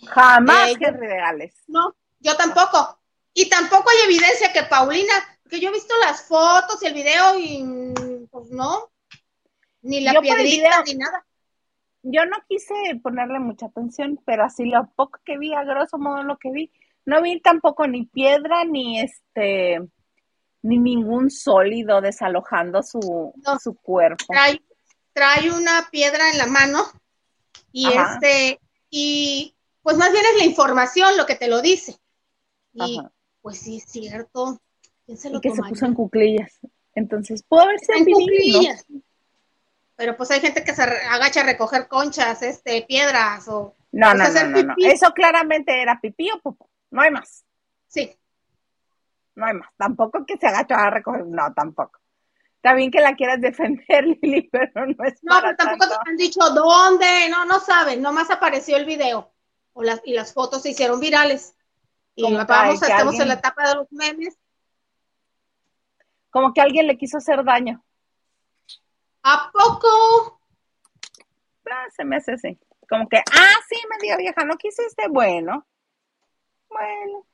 [0.06, 1.54] Jamás, Eh, de Gales.
[1.66, 3.00] No, yo tampoco.
[3.32, 5.14] Y tampoco hay evidencia que Paulina,
[5.48, 8.90] que yo he visto las fotos y el video y pues no,
[9.80, 11.26] ni la Yo piedrita ni nada.
[12.02, 16.22] Yo no quise ponerle mucha atención, pero así lo poco que vi, a grosso modo
[16.22, 16.70] lo que vi,
[17.06, 19.80] no vi tampoco ni piedra ni este
[20.64, 23.58] ni ningún sólido desalojando su, No.
[23.58, 24.24] su cuerpo.
[24.28, 24.60] Trae,
[25.12, 26.84] trae una piedra en la mano
[27.70, 28.14] y Ajá.
[28.14, 31.96] este, y pues más bien es la información lo que te lo dice.
[32.72, 33.12] Y Ajá.
[33.42, 34.58] pues sí, es cierto.
[35.04, 36.58] ¿Quién se lo Y que se puso en cuclillas.
[36.94, 38.86] Entonces, pudo haber sido En cuclillas.
[39.96, 44.34] Pero pues hay gente que se agacha a recoger conchas, este, piedras o No, Pues
[44.34, 44.74] no, no, no, no.
[44.78, 46.70] Eso claramente era pipí o popó.
[46.90, 47.44] No hay más.
[47.86, 48.16] sí.
[49.36, 49.68] No hay más.
[49.76, 51.26] Tampoco que se agachó a recoger.
[51.26, 51.98] No, tampoco.
[52.56, 56.00] Está bien que la quieras defender, Lili, pero no es No, para pero tampoco tanto.
[56.04, 59.30] te han dicho dónde, no, no saben, nomás apareció el video
[59.74, 61.54] o las, y las fotos se hicieron virales.
[62.14, 64.38] Y vamos, que estamos alguien- en la etapa de los memes.
[66.30, 67.84] Como que alguien le quiso hacer daño.
[69.24, 70.40] ¿A poco?
[71.70, 72.58] Ah, se me hace así.
[72.88, 75.08] Como que, ah, sí, me diga vieja, ¿no quisiste?
[75.08, 75.66] Bueno.
[76.68, 77.26] Bueno,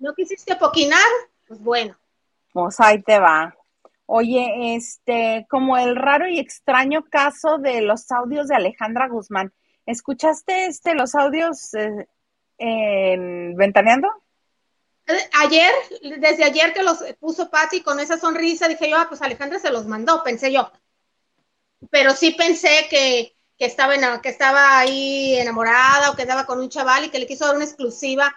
[0.00, 0.98] ¿No quisiste poquinar?
[1.46, 1.96] Pues bueno.
[2.52, 3.54] pues ahí te va.
[4.06, 9.52] Oye, este, como el raro y extraño caso de los audios de Alejandra Guzmán.
[9.86, 12.08] ¿Escuchaste este, los audios eh,
[12.58, 14.08] en Ventaneando?
[15.06, 15.72] Eh, Ayer,
[16.18, 19.70] desde ayer que los puso Patti con esa sonrisa, dije yo, ah, pues Alejandra se
[19.70, 20.70] los mandó, pensé yo.
[21.90, 26.58] Pero sí pensé que, que, estaba, en- que estaba ahí enamorada o que estaba con
[26.60, 28.34] un chaval y que le quiso dar una exclusiva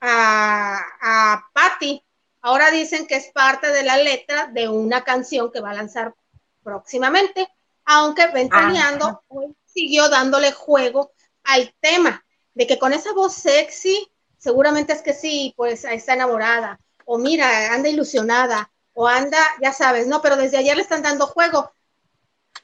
[0.00, 2.04] a, a Patti.
[2.40, 6.14] Ahora dicen que es parte de la letra de una canción que va a lanzar
[6.62, 7.48] próximamente,
[7.84, 11.12] aunque Ventaneando hoy siguió dándole juego
[11.44, 12.24] al tema
[12.54, 17.72] de que con esa voz sexy seguramente es que sí, pues está enamorada, o mira,
[17.72, 20.20] anda ilusionada, o anda, ya sabes, ¿no?
[20.22, 21.72] Pero desde ayer le están dando juego.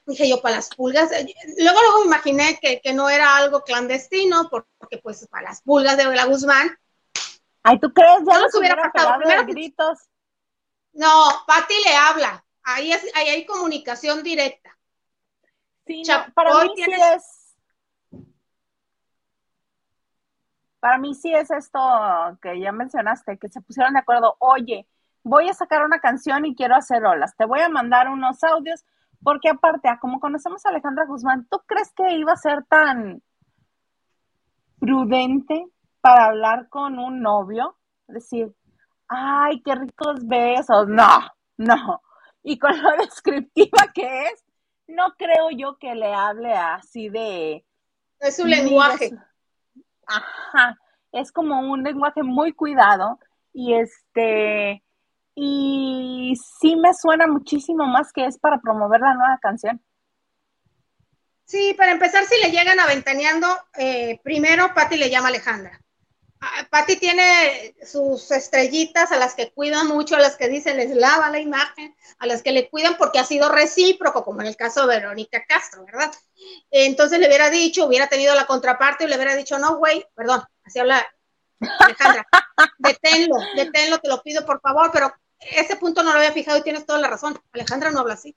[0.06, 1.26] Dije yo, para las pulgas, eh,
[1.58, 5.96] luego luego me imaginé que, que no era algo clandestino, porque pues para las pulgas
[5.96, 6.76] de la Guzmán,
[7.64, 8.20] Ay, ¿tú crees?
[8.26, 9.98] Ya No se hubiera Primero gritos.
[10.92, 11.08] no,
[11.46, 14.78] Patti le habla, ahí, es, ahí hay comunicación directa.
[15.86, 17.56] Sí, no, para mí sí es.
[20.78, 21.80] Para mí sí es esto
[22.42, 24.36] que ya mencionaste, que se pusieron de acuerdo.
[24.38, 24.86] Oye,
[25.22, 27.34] voy a sacar una canción y quiero hacer olas.
[27.36, 28.84] Te voy a mandar unos audios,
[29.22, 33.22] porque aparte, a como conocemos a Alejandra Guzmán, ¿tú crees que iba a ser tan
[34.78, 35.66] prudente
[36.04, 37.78] para hablar con un novio?
[38.06, 38.54] Decir,
[39.08, 40.86] ay, qué ricos besos.
[40.86, 41.08] No,
[41.56, 42.02] no.
[42.42, 44.44] Y con lo descriptiva que es,
[44.86, 47.64] no creo yo que le hable así de...
[48.20, 49.12] Es de lenguaje.
[50.06, 50.78] Ajá,
[51.10, 53.18] es como un lenguaje muy cuidado
[53.54, 54.84] y este,
[55.34, 59.82] y sí me suena muchísimo más que es para promover la nueva canción.
[61.46, 63.46] Sí, para empezar, si le llegan aventaneando,
[63.78, 65.80] eh, primero Patti le llama Alejandra.
[66.70, 71.30] Patti tiene sus estrellitas a las que cuidan mucho, a las que dicen les lava
[71.30, 74.86] la imagen, a las que le cuidan porque ha sido recíproco, como en el caso
[74.86, 76.12] de Verónica Castro, ¿verdad?
[76.70, 80.42] Entonces le hubiera dicho, hubiera tenido la contraparte y le hubiera dicho, no, güey, perdón,
[80.64, 81.06] así habla
[81.60, 82.26] Alejandra,
[82.78, 86.62] deténlo, deténlo, te lo pido por favor, pero ese punto no lo había fijado y
[86.62, 87.38] tienes toda la razón.
[87.52, 88.36] Alejandra no habla así.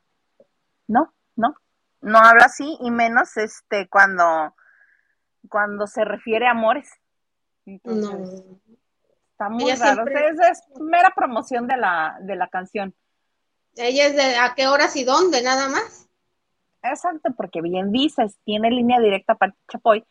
[0.88, 1.56] No, no,
[2.02, 4.56] no habla así y menos este cuando,
[5.50, 6.90] cuando se refiere a amores.
[7.68, 8.60] Entonces, No.
[9.32, 9.94] está muy Ella raro.
[10.06, 12.96] siempre- O sea, es, es mera promoción de la, de la canción.
[13.76, 16.10] Ella es de a qué horas y dónde, nada más.
[16.82, 20.06] Exacto, porque bien dices, tiene línea directa para Chapoy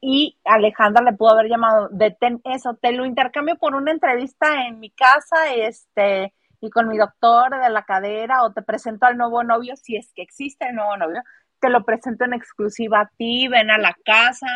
[0.00, 4.78] y Alejandra le pudo haber llamado, detén eso, te lo intercambio por una entrevista en
[4.80, 9.42] mi casa, este, y con mi doctor de la cadera, o te presento al nuevo
[9.44, 11.22] novio, si es que existe el nuevo novio,
[11.60, 14.46] te lo presento en exclusiva a ti, ven a la casa,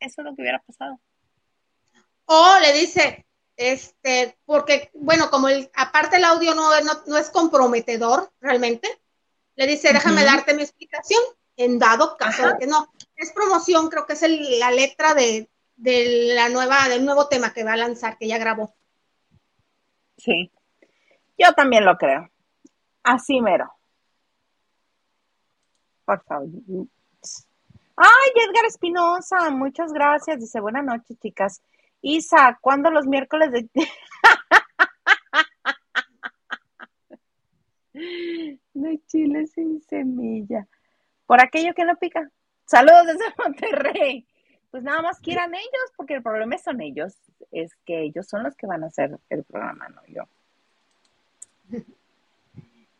[0.00, 0.98] eso es lo que hubiera pasado.
[2.32, 6.70] O le dice, este, porque, bueno, como el, aparte el audio no,
[7.06, 8.88] no, es comprometedor realmente,
[9.56, 11.20] le dice, déjame darte mi explicación,
[11.56, 12.92] en dado caso de que no.
[13.16, 17.64] Es promoción, creo que es la letra de, de, la nueva, del nuevo tema que
[17.64, 18.76] va a lanzar, que ya grabó.
[20.16, 20.52] Sí,
[21.36, 22.30] yo también lo creo.
[23.02, 23.74] Así mero.
[26.04, 26.48] Por favor.
[27.96, 30.38] Ay, Edgar Espinosa, muchas gracias.
[30.38, 31.60] Dice, buenas noches, chicas.
[32.02, 33.68] Isa, ¿cuándo los miércoles de...
[38.74, 40.66] de chile sin semilla?
[41.26, 42.30] Por aquello que no pica.
[42.64, 44.26] Saludos desde Monterrey.
[44.70, 47.14] Pues nada más quieran ellos, porque el problema son ellos.
[47.50, 50.24] Es que ellos son los que van a hacer el programa, no yo.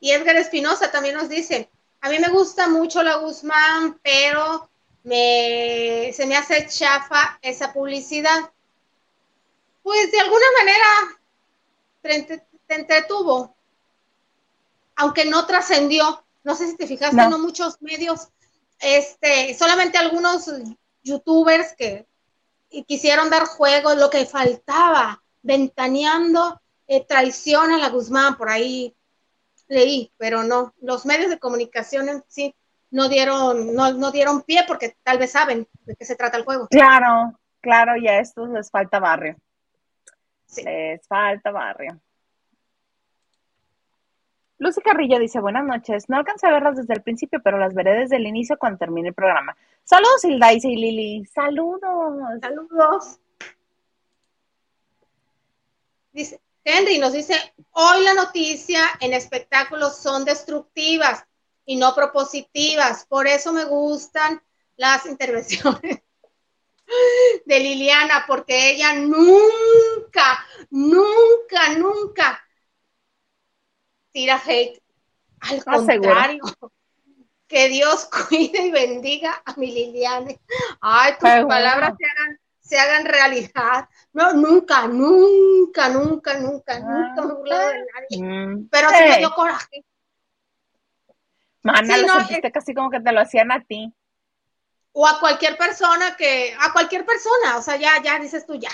[0.00, 4.70] Y Edgar Espinosa también nos dice, a mí me gusta mucho la Guzmán, pero
[5.04, 8.50] me, se me hace chafa esa publicidad
[9.82, 13.54] pues de alguna manera te, entretuvo,
[14.96, 16.24] aunque no trascendió.
[16.42, 17.38] No sé si te fijaste, no.
[17.38, 18.28] muchos medios,
[18.78, 20.50] este, solamente algunos
[21.02, 22.06] youtubers que
[22.86, 28.96] quisieron dar juego, lo que faltaba, ventaneando eh, traición a la Guzmán, por ahí
[29.68, 32.54] leí, pero no, los medios de comunicación en sí
[32.90, 36.44] no dieron, no, no dieron pie porque tal vez saben de qué se trata el
[36.44, 36.66] juego.
[36.68, 39.36] Claro, claro, y a estos les falta barrio.
[40.56, 42.00] Les falta barrio.
[44.58, 46.08] Lucy Carrillo dice, buenas noches.
[46.08, 49.08] No alcancé a verlas desde el principio, pero las veré desde el inicio cuando termine
[49.08, 49.56] el programa.
[49.84, 51.24] Saludos, Hilda y Lili.
[51.26, 52.40] Saludos.
[52.42, 53.20] Saludos.
[56.12, 57.34] Dice, Henry nos dice,
[57.70, 61.24] hoy la noticia en espectáculos son destructivas
[61.64, 63.06] y no propositivas.
[63.06, 64.42] Por eso me gustan
[64.76, 66.02] las intervenciones
[67.44, 72.44] de Liliana, porque ella nunca, nunca, nunca
[74.12, 74.80] tira hate.
[75.40, 76.42] Al contrario,
[77.46, 80.32] que Dios cuide y bendiga a mi Liliana.
[80.80, 83.88] Ay, tus palabras se hagan, se hagan realidad.
[84.12, 88.22] No, nunca, nunca, nunca, nunca, ah, nunca me burlado de nadie.
[88.22, 89.84] Mm, Pero sí me dio coraje.
[91.62, 93.92] Mana, lo sentiste casi como que te lo hacían a ti
[94.92, 98.70] o a cualquier persona que, a cualquier persona, o sea, ya, ya dices tú, ya,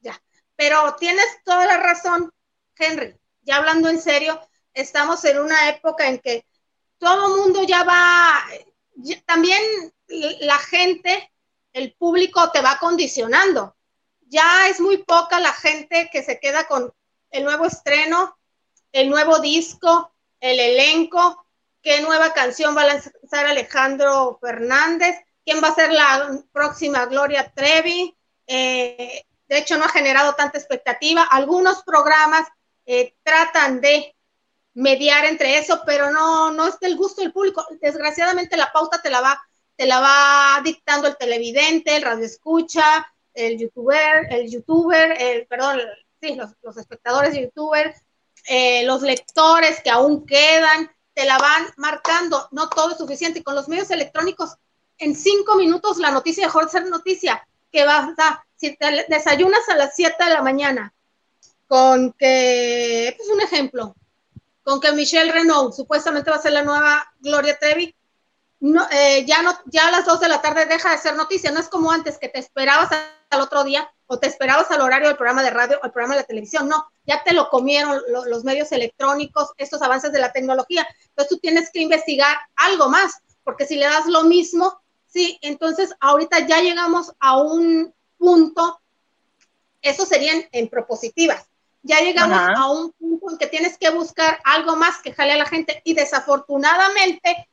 [0.00, 0.20] ya.
[0.56, 2.32] Pero tienes toda la razón,
[2.76, 4.40] Henry, ya hablando en serio,
[4.72, 6.46] estamos en una época en que
[6.98, 8.44] todo mundo ya va,
[9.26, 9.60] también
[10.40, 11.32] la gente,
[11.72, 13.76] el público te va condicionando.
[14.20, 16.92] Ya es muy poca la gente que se queda con
[17.30, 18.38] el nuevo estreno,
[18.92, 21.46] el nuevo disco, el elenco,
[21.82, 27.52] qué nueva canción va a lanzar Alejandro Fernández quién va a ser la próxima Gloria
[27.54, 28.16] Trevi.
[28.46, 31.22] Eh, de hecho, no ha generado tanta expectativa.
[31.22, 32.48] Algunos programas
[32.86, 34.14] eh, tratan de
[34.74, 37.66] mediar entre eso, pero no, no es del gusto del público.
[37.80, 39.40] Desgraciadamente la pauta te la va,
[39.76, 45.80] te la va dictando el televidente, el radio escucha, el youtuber, el youtuber, el, perdón,
[46.20, 47.94] sí, los, espectadores de youtuber,
[48.46, 52.48] eh, los lectores que aún quedan, te la van marcando.
[52.52, 53.42] No todo es suficiente.
[53.42, 54.56] Con los medios electrónicos
[54.98, 59.68] en cinco minutos la noticia dejó de ser noticia, que va, a si te desayunas
[59.68, 60.94] a las 7 de la mañana,
[61.66, 63.96] con que, es pues, un ejemplo,
[64.62, 67.94] con que Michelle Renault supuestamente va a ser la nueva Gloria Trevi,
[68.60, 71.50] no, eh, ya, no, ya a las 2 de la tarde deja de ser noticia,
[71.50, 72.90] no es como antes que te esperabas
[73.30, 76.14] al otro día o te esperabas al horario del programa de radio o el programa
[76.14, 80.30] de la televisión, no, ya te lo comieron los medios electrónicos, estos avances de la
[80.30, 84.81] tecnología, entonces tú tienes que investigar algo más, porque si le das lo mismo,
[85.12, 88.80] Sí, entonces ahorita ya llegamos a un punto,
[89.82, 91.44] eso serían en propositivas,
[91.82, 95.36] ya llegamos a un punto en que tienes que buscar algo más que jale a
[95.36, 97.48] la gente y desafortunadamente,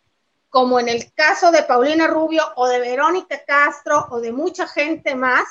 [0.49, 5.15] como en el caso de Paulina Rubio o de Verónica Castro o de mucha gente
[5.15, 5.43] más,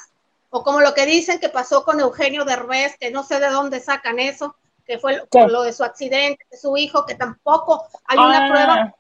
[0.49, 3.81] o como lo que dicen que pasó con Eugenio Derbez, que no sé de dónde
[3.81, 4.57] sacan eso,
[4.87, 8.49] que fue lo, de su accidente, de su hijo, que tampoco hay una ah.
[8.49, 8.95] prueba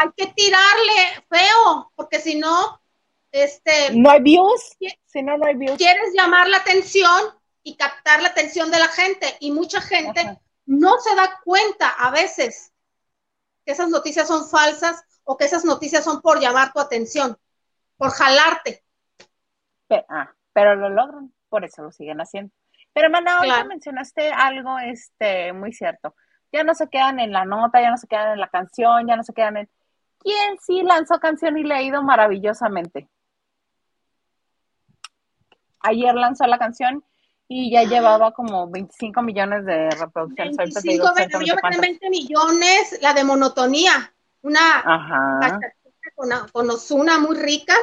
[0.00, 2.80] hay que tirarle feo, porque si no,
[3.30, 3.92] este...
[3.92, 4.76] No hay views,
[5.06, 5.76] si no, no hay views.
[5.76, 7.20] Quieres llamar la atención
[7.62, 12.10] y captar la atención de la gente, y mucha gente no se da cuenta a
[12.10, 12.72] veces
[13.64, 17.36] que esas noticias son falsas o que esas noticias son por llamar tu atención,
[17.96, 18.84] por jalarte.
[19.88, 22.52] Pero, ah, pero lo logran, por eso lo siguen haciendo.
[22.92, 26.14] Pero, hermana, ahorita mencionaste algo este, muy cierto.
[26.52, 29.16] Ya no se quedan en la nota, ya no se quedan en la canción, ya
[29.16, 29.70] no se quedan en...
[30.24, 33.10] ¿Quién sí lanzó canción y le ha ido maravillosamente?
[35.80, 37.04] Ayer lanzó la canción
[37.46, 40.56] y ya llevaba como 25 millones de reproducciones.
[40.56, 41.14] 25,
[41.44, 45.60] yo me 20 millones, la de monotonía, una
[46.16, 47.74] con, con Osuna muy rica.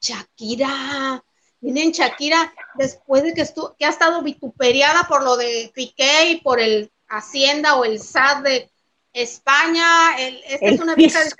[0.00, 1.22] Shakira,
[1.60, 6.40] miren Shakira, después de que, estuvo, que ha estado vituperiada por lo de Piqué y
[6.40, 8.70] por el Hacienda o el SAT de
[9.16, 11.30] España, el, esta es una vieja de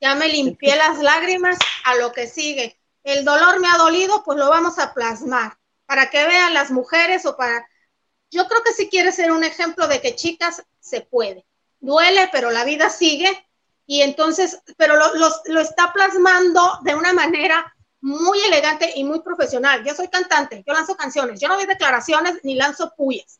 [0.00, 2.80] ya me limpié las lágrimas a lo que sigue.
[3.02, 7.26] El dolor me ha dolido, pues lo vamos a plasmar para que vean las mujeres
[7.26, 7.66] o para...
[8.30, 11.44] Yo creo que si quiere ser un ejemplo de que chicas se puede.
[11.80, 13.28] Duele, pero la vida sigue
[13.86, 15.12] y entonces, pero lo,
[15.46, 19.84] lo, está plasmando de una manera muy elegante y muy profesional.
[19.84, 23.39] Yo soy cantante, yo lanzo canciones, yo no doy declaraciones ni lanzo puyas.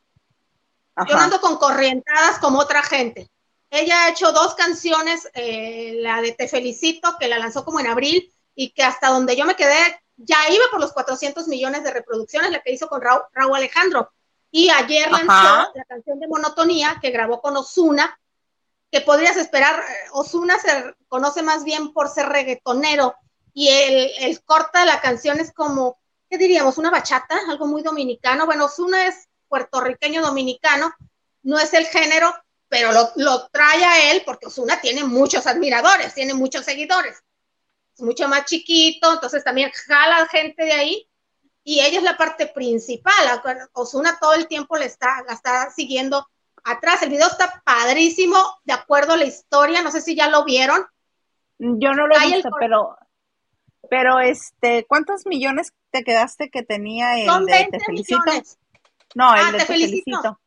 [1.09, 3.31] Yo ando con corrientadas como otra gente.
[3.71, 7.87] Ella ha hecho dos canciones, eh, la de Te Felicito, que la lanzó como en
[7.87, 11.93] abril, y que hasta donde yo me quedé ya iba por los 400 millones de
[11.93, 14.13] reproducciones, la que hizo con Raúl, Alejandro.
[14.51, 18.19] Y ayer lanzó la canción de Monotonía que grabó con Osuna,
[18.91, 19.81] que podrías esperar.
[19.81, 23.15] Eh, Osuna se conoce más bien por ser reggaetonero
[23.55, 26.77] y el, el corte de la canción es como, ¿qué diríamos?
[26.79, 28.45] Una bachata, algo muy dominicano.
[28.45, 30.95] Bueno, Osuna es puertorriqueño dominicano,
[31.43, 32.35] no es el género,
[32.69, 37.23] pero lo, lo trae a él porque Osuna tiene muchos admiradores, tiene muchos seguidores
[38.03, 41.09] mucho más chiquito, entonces también jala gente de ahí
[41.63, 43.43] y ella es la parte principal.
[43.73, 46.27] Osuna todo el tiempo le está, la está siguiendo
[46.65, 47.03] atrás.
[47.03, 49.83] El video está padrísimo, de acuerdo a la historia.
[49.83, 50.85] No sé si ya lo vieron.
[51.59, 52.97] Yo no lo he visto, pero,
[53.91, 58.23] pero este, ¿cuántos millones te quedaste que tenía el de Te Felicito?
[59.15, 60.41] No, el ah, de Te, felicito.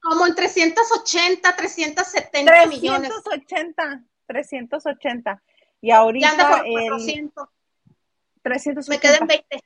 [0.00, 3.10] Como en 380, 370 millones.
[3.24, 5.42] 380, 380.
[5.80, 6.26] Y ahorita.
[6.26, 7.30] Ya anda el
[8.42, 8.88] 300.
[8.88, 9.60] Me quedan 20.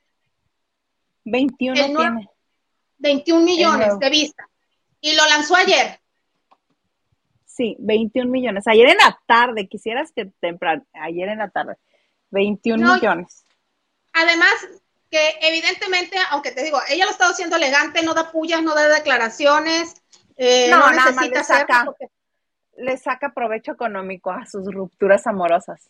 [1.25, 2.29] 21 tiene.
[2.97, 4.47] 21 millones de vistas.
[5.01, 5.99] Y lo lanzó ayer.
[7.45, 8.67] Sí, 21 millones.
[8.67, 11.75] Ayer en la tarde, quisieras que temprano, ayer en la tarde.
[12.31, 13.45] 21 millones.
[14.13, 14.53] Además,
[15.09, 18.87] que evidentemente, aunque te digo, ella lo está haciendo elegante, no da pullas, no da
[18.87, 19.95] declaraciones.
[20.37, 21.85] Eh, no, no necesita saca,
[22.77, 25.89] le saca provecho económico a sus rupturas amorosas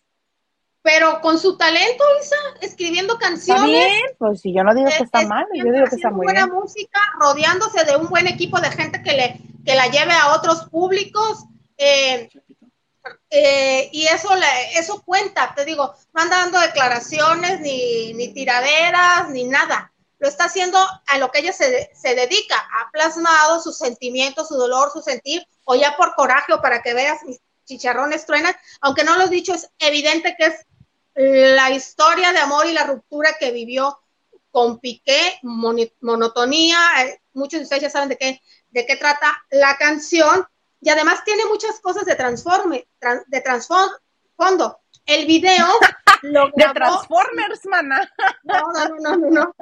[0.81, 3.63] pero con su talento, Isa, escribiendo canciones.
[3.63, 6.25] Está bien, pues si yo no digo que está mal, yo digo que está muy
[6.25, 10.33] buena música, rodeándose de un buen equipo de gente que le que la lleve a
[10.33, 11.45] otros públicos.
[11.77, 12.29] Eh,
[13.29, 19.29] eh, y eso le, eso cuenta, te digo, no anda dando declaraciones, ni, ni tiraderas,
[19.29, 19.93] ni nada.
[20.19, 24.55] Lo está haciendo a lo que ella se, se dedica, ha plasmado sus sentimientos, su
[24.55, 29.03] dolor, su sentir, o ya por coraje o para que veas mis chicharrones truenan, aunque
[29.03, 30.65] no lo he dicho, es evidente que es
[31.55, 33.99] la historia de amor y la ruptura que vivió
[34.51, 39.77] con Piqué, monotonía, eh, muchos de ustedes ya saben de qué, de qué trata la
[39.77, 40.45] canción,
[40.81, 42.87] y además tiene muchas cosas de transforme,
[43.27, 44.79] de trasfondo.
[45.05, 45.67] El video
[46.23, 48.11] lo grabó, de Transformers, mana.
[48.43, 49.55] No, no, no, no, no.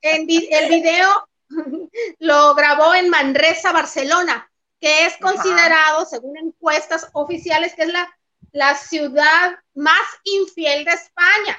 [0.00, 1.28] el video
[2.18, 4.50] lo grabó en Manresa, Barcelona,
[4.80, 8.08] que es considerado, según encuestas oficiales, que es la
[8.54, 11.58] la ciudad más infiel de España.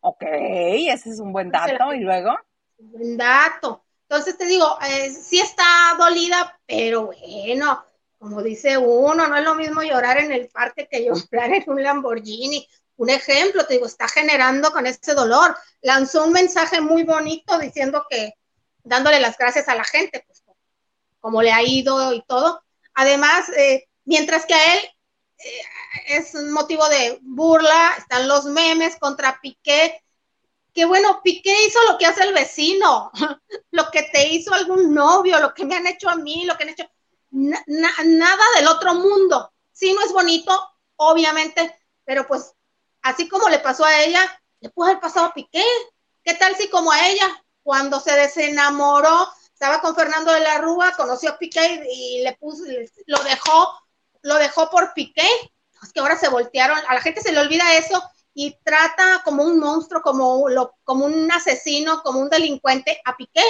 [0.00, 1.94] Ok, ese es un buen dato.
[1.94, 2.36] ¿Y luego?
[2.76, 3.83] Un buen dato.
[4.14, 5.64] Entonces te digo, eh, sí está
[5.98, 7.84] dolida, pero bueno,
[8.18, 11.82] como dice uno, no es lo mismo llorar en el parque que llorar en un
[11.82, 12.68] Lamborghini.
[12.96, 15.56] Un ejemplo, te digo, está generando con ese dolor.
[15.82, 18.34] Lanzó un mensaje muy bonito diciendo que,
[18.82, 20.42] dándole las gracias a la gente, pues
[21.20, 22.62] como le ha ido y todo.
[22.94, 24.80] Además, eh, Mientras que a él
[25.38, 25.62] eh,
[26.08, 30.02] es un motivo de burla, están los memes contra Piqué,
[30.74, 33.10] que bueno, Piqué hizo lo que hace el vecino,
[33.70, 36.64] lo que te hizo algún novio, lo que me han hecho a mí, lo que
[36.64, 36.84] han hecho,
[37.30, 39.52] nada del otro mundo.
[39.72, 40.52] Sí, no es bonito,
[40.96, 42.54] obviamente, pero pues
[43.02, 45.64] así como le pasó a ella, le pudo haber pasado a Piqué.
[46.22, 50.92] ¿Qué tal si como a ella, cuando se desenamoró, estaba con Fernando de la Rúa,
[50.96, 52.64] conoció a Piqué y le puso,
[53.06, 53.72] lo dejó
[54.24, 55.28] lo dejó por Piqué,
[55.82, 58.02] es que ahora se voltearon, a la gente se le olvida eso
[58.34, 63.44] y trata como un monstruo, como, lo, como un asesino, como un delincuente a Piqué.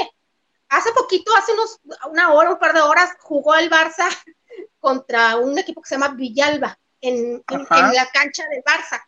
[0.68, 1.80] Hace poquito, hace unos,
[2.10, 4.06] una hora, un par de horas, jugó el Barça
[4.78, 9.02] contra un equipo que se llama Villalba en, la cancha del Barça.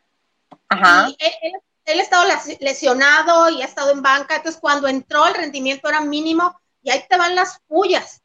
[0.68, 1.08] Ajá.
[1.10, 1.52] Y él,
[1.84, 2.24] él, ha estado
[2.60, 7.04] lesionado y ha estado en banca, entonces cuando entró el rendimiento era mínimo y ahí
[7.08, 8.22] te van las pullas.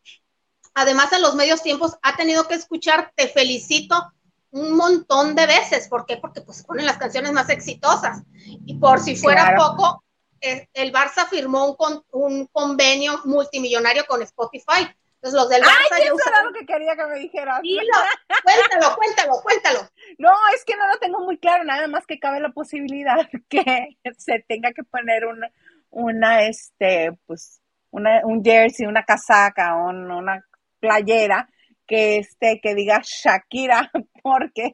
[0.73, 4.13] Además, en los medios tiempos ha tenido que escuchar Te felicito
[4.51, 5.87] un montón de veces.
[5.87, 6.17] ¿Por qué?
[6.17, 8.21] Porque pues ponen las canciones más exitosas.
[8.65, 10.03] Y por si fuera poco,
[10.39, 14.87] eh, el Barça firmó un, un convenio multimillonario con Spotify.
[15.15, 17.61] Entonces los del Barça Ay, eso era lo que quería que me dijeras.
[17.61, 19.79] cuéntalo, cuéntalo, cuéntalo.
[20.17, 23.17] No, es que no lo tengo muy claro, nada más que cabe la posibilidad
[23.49, 25.49] que se tenga que poner una,
[25.89, 30.43] una este, pues, una, un jersey, una casaca, una
[30.79, 31.47] playera
[31.91, 33.91] que este, que diga Shakira,
[34.23, 34.71] porque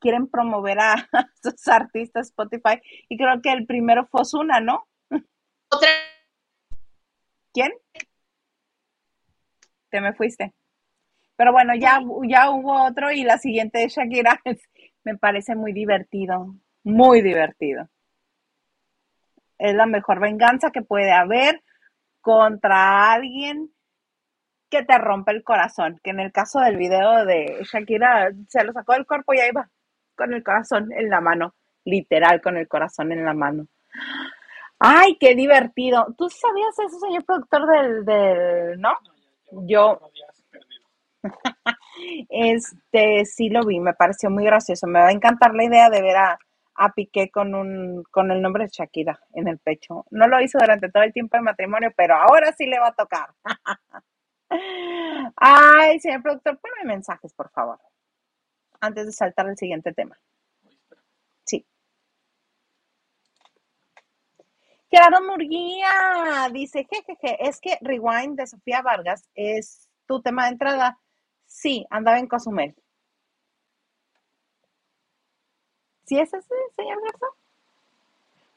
[0.00, 1.06] quieren promover a
[1.42, 2.80] sus artistas Spotify.
[3.10, 4.88] Y creo que el primero fue Osuna, ¿no?
[5.70, 5.88] Otra.
[7.52, 7.72] ¿Quién?
[9.90, 10.54] Te me fuiste.
[11.36, 14.40] Pero bueno, ya, ya hubo otro y la siguiente de Shakira
[15.04, 16.54] me parece muy divertido,
[16.84, 17.90] muy divertido.
[19.58, 21.62] Es la mejor venganza que puede haber
[22.22, 23.73] contra alguien
[24.70, 28.72] que te rompe el corazón, que en el caso del video de Shakira se lo
[28.72, 29.70] sacó del cuerpo y ahí va,
[30.16, 31.54] con el corazón en la mano,
[31.84, 33.66] literal con el corazón en la mano.
[34.78, 36.06] Ay, qué divertido.
[36.18, 38.92] ¿Tú sabías eso, señor productor del, del no?
[39.66, 40.00] Yo
[42.28, 44.86] este sí lo vi, me pareció muy gracioso.
[44.86, 46.38] Me va a encantar la idea de ver a,
[46.74, 50.04] a Piqué con un con el nombre de Shakira en el pecho.
[50.10, 52.94] No lo hizo durante todo el tiempo de matrimonio, pero ahora sí le va a
[52.94, 53.28] tocar.
[55.36, 57.80] Ay, señor productor, ponme mensajes, por favor,
[58.80, 60.18] antes de saltar al siguiente tema.
[61.44, 61.66] Sí.
[64.90, 71.00] Gerardo Murguía dice, jejeje, es que Rewind de Sofía Vargas es tu tema de entrada.
[71.46, 72.74] Sí, andaba en Cozumel.
[76.06, 77.26] ¿Sí es ese, señor Garza?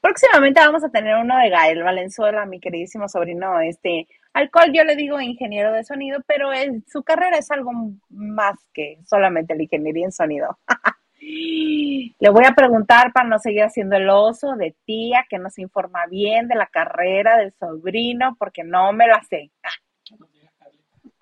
[0.01, 4.83] Próximamente vamos a tener uno de Gael Valenzuela, mi queridísimo sobrino, este, al cual yo
[4.83, 6.51] le digo ingeniero de sonido, pero
[6.85, 7.71] su carrera es algo
[8.09, 10.59] más que solamente la ingeniería en sonido.
[11.19, 16.05] le voy a preguntar para no seguir haciendo el oso de tía que nos informa
[16.05, 19.51] bien de la carrera del sobrino, porque no me la sé.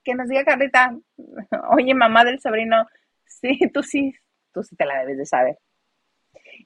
[0.03, 0.95] que nos diga Carlita,
[1.69, 2.85] oye mamá del sobrino,
[3.25, 4.13] sí, tú sí,
[4.53, 5.57] tú sí te la debes de saber.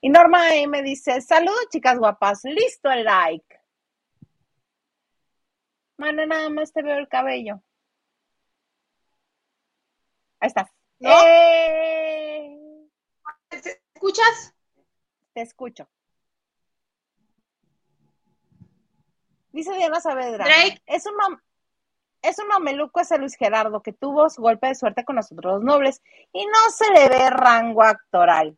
[0.02, 3.60] Y Norma me dice, saludos chicas guapas, listo el like.
[5.98, 7.62] Mana, nada más te veo el cabello.
[10.40, 10.70] Ahí estás.
[11.00, 12.58] ¡Eh!
[13.50, 14.54] ¿Te escuchas?
[15.34, 15.90] Te escucho.
[19.52, 20.46] Dice Diana Saavedra.
[20.46, 20.82] Drake.
[20.86, 21.14] Es un,
[22.22, 25.64] es un mameluco ese Luis Gerardo que tuvo su golpe de suerte con los otros
[25.64, 28.58] nobles y no se le ve rango actoral.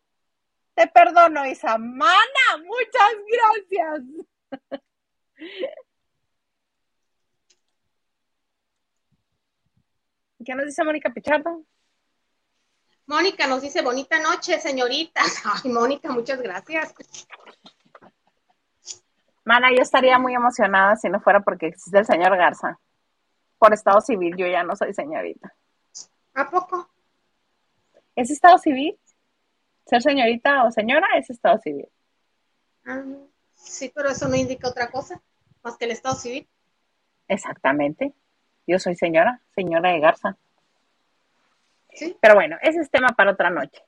[0.82, 1.78] Te perdono, Isa.
[1.78, 4.02] Mana, muchas gracias.
[10.44, 11.64] ¿Qué nos dice Mónica Pichardo?
[13.06, 15.22] Mónica nos dice bonita noche, señorita.
[15.64, 16.96] Ay, Mónica, muchas gracias.
[19.46, 22.80] Mana, yo estaría muy emocionada si no fuera porque existe el señor Garza.
[23.60, 25.54] Por estado civil, yo ya no soy señorita.
[26.34, 26.90] ¿A poco?
[28.16, 28.98] ¿Es estado civil?
[29.86, 31.88] Ser señorita o señora es estado civil.
[32.86, 33.04] Ah,
[33.54, 35.22] sí, pero eso no indica otra cosa
[35.64, 36.48] más que el estado civil.
[37.28, 38.14] Exactamente.
[38.68, 40.38] Yo soy señora, señora de Garza.
[41.94, 42.18] Sí.
[42.22, 43.82] Pero bueno, ese es tema para otra noche.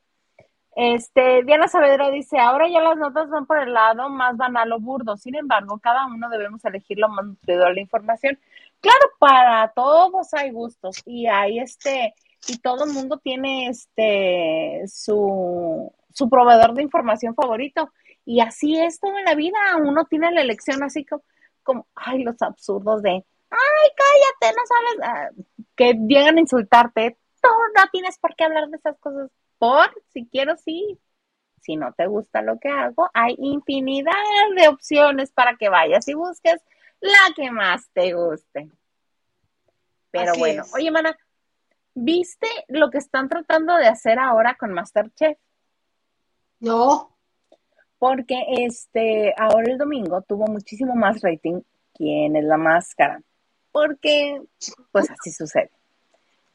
[0.75, 4.79] Este, Diana Saavedra dice, ahora ya las notas van por el lado más banal o
[4.79, 8.39] burdo, sin embargo, cada uno debemos elegir lo más nutridor de la información.
[8.81, 12.15] Claro, para todos hay gustos y hay este,
[12.47, 17.91] y todo el mundo tiene este su, su proveedor de información favorito.
[18.25, 19.57] Y así es todo en la vida.
[19.81, 21.23] Uno tiene la elección así como,
[21.63, 25.29] como ay, los absurdos de, ay, cállate, no sabes, ah,
[25.75, 27.17] que llegan a insultarte.
[27.41, 29.29] Tú no tienes por qué hablar de esas cosas.
[29.57, 30.99] Por, si quiero, sí.
[31.61, 34.11] Si no te gusta lo que hago, hay infinidad
[34.57, 36.61] de opciones para que vayas y busques
[36.99, 38.69] la que más te guste.
[40.11, 41.17] Pero bueno, oye, mana,
[41.95, 45.37] ¿Viste lo que están tratando de hacer ahora con Masterchef?
[46.59, 47.15] No.
[47.99, 51.61] Porque este, ahora el domingo tuvo muchísimo más rating
[51.93, 53.21] quién es la máscara.
[53.71, 54.41] Porque,
[54.91, 55.71] pues así sucede.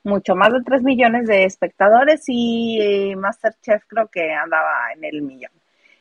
[0.05, 5.23] Mucho más de 3 millones de espectadores y eh, Masterchef creo que andaba en el
[5.23, 5.53] millón.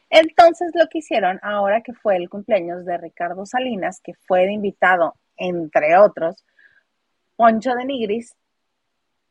[0.10, 4.54] Entonces lo que hicieron ahora que fue el cumpleaños de Ricardo Salinas, que fue de
[4.54, 6.46] invitado, entre otros,
[7.36, 8.36] Poncho de Nigris,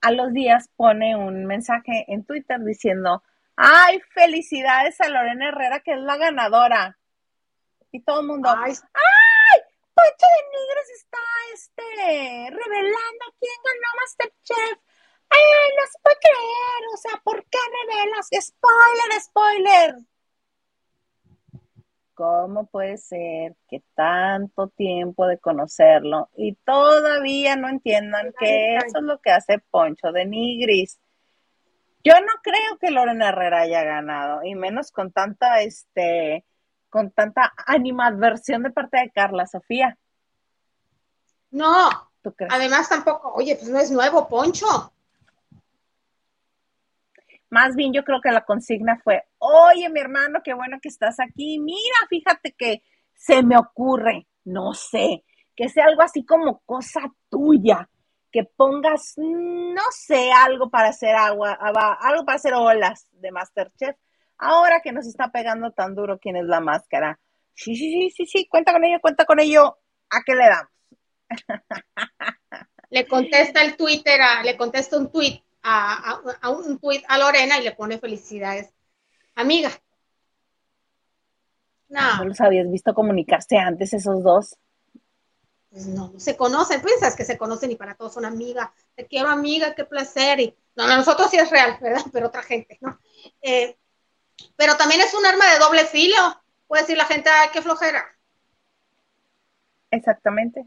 [0.07, 3.24] a los días pone un mensaje en Twitter diciendo,
[3.57, 6.96] ay, felicidades a Lorena Herrera, que es la ganadora.
[7.90, 9.61] Y todo el mundo, ay, ¡ay!
[9.94, 11.18] Poncho de Nigres está
[11.54, 14.78] este, revelando quién ganó Masterchef.
[15.28, 15.40] ¡Ay,
[15.76, 16.82] no se puede creer!
[16.94, 18.28] O sea, ¿por qué revelas?
[18.40, 19.96] ¡Spoiler, spoiler!
[22.16, 29.02] ¿Cómo puede ser que tanto tiempo de conocerlo y todavía no entiendan que eso es
[29.02, 30.98] lo que hace Poncho de Nigris?
[32.02, 36.46] Yo no creo que Lorena Herrera haya ganado, y menos con tanta, este,
[36.88, 39.98] con tanta animadversión de parte de Carla Sofía.
[41.50, 41.90] No,
[42.48, 44.90] además tampoco, oye, pues no es nuevo Poncho.
[47.51, 51.20] Más bien yo creo que la consigna fue, oye mi hermano, qué bueno que estás
[51.20, 51.59] aquí.
[51.59, 52.82] Mira, fíjate que
[53.14, 55.24] se me ocurre, no sé,
[55.55, 57.88] que sea algo así como cosa tuya,
[58.32, 61.53] que pongas, no sé, algo para hacer agua,
[62.01, 63.97] algo para hacer olas de Masterchef.
[64.38, 67.18] Ahora que nos está pegando tan duro quién es la máscara.
[67.55, 69.78] Sí, sí, sí, sí, sí, cuenta con ello, cuenta con ello.
[70.11, 70.70] ¿A qué le damos?
[72.90, 77.72] Le contesta el Twitter, le contesta un tweet a, un tweet a Lorena y le
[77.72, 78.72] pone felicidades.
[79.34, 79.70] Amiga.
[81.88, 82.18] No.
[82.18, 84.56] ¿No los habías visto comunicarse antes esos dos?
[85.70, 88.70] Pues no, se conocen, piensas que se conocen y para todos son amigas.
[88.94, 90.40] Te quiero amiga, qué placer.
[90.40, 92.02] Y, no, nosotros sí es real, ¿verdad?
[92.12, 92.98] Pero otra gente, ¿no?
[93.42, 93.76] Eh,
[94.54, 96.16] pero también es un arma de doble filo.
[96.66, 98.04] Puede decir la gente, ay, qué flojera.
[99.90, 100.66] Exactamente.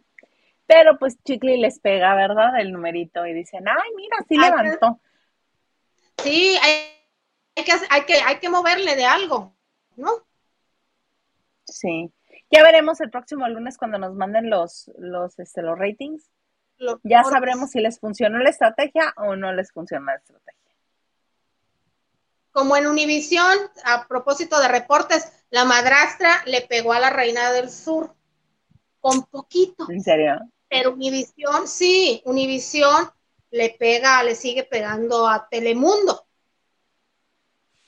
[0.70, 2.60] Pero pues Chicli les pega, ¿verdad?
[2.60, 5.00] El numerito y dicen, ay, mira, sí levantó.
[6.22, 9.56] Sí, hay, que, hay, que, hay que moverle de algo,
[9.96, 10.12] ¿no?
[11.66, 12.14] Sí.
[12.52, 16.30] Ya veremos el próximo lunes cuando nos manden los, los, este, los ratings.
[17.02, 20.76] ya sabremos si les funcionó la estrategia o no les funcionó la estrategia.
[22.52, 27.72] Como en Univisión, a propósito de reportes, la madrastra le pegó a la reina del
[27.72, 28.14] sur
[29.00, 29.88] con poquito.
[29.90, 30.40] ¿En serio?
[30.70, 33.12] Pero Univisión, sí, Univisión
[33.52, 36.26] le pega, le sigue pegando a Telemundo.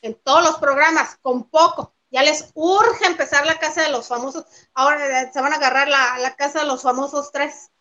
[0.02, 1.94] En todos los programas, con poco.
[2.10, 4.46] Ya les urge empezar la casa de los famosos.
[4.74, 7.72] Ahora se van a agarrar la, casa de los famosos tres.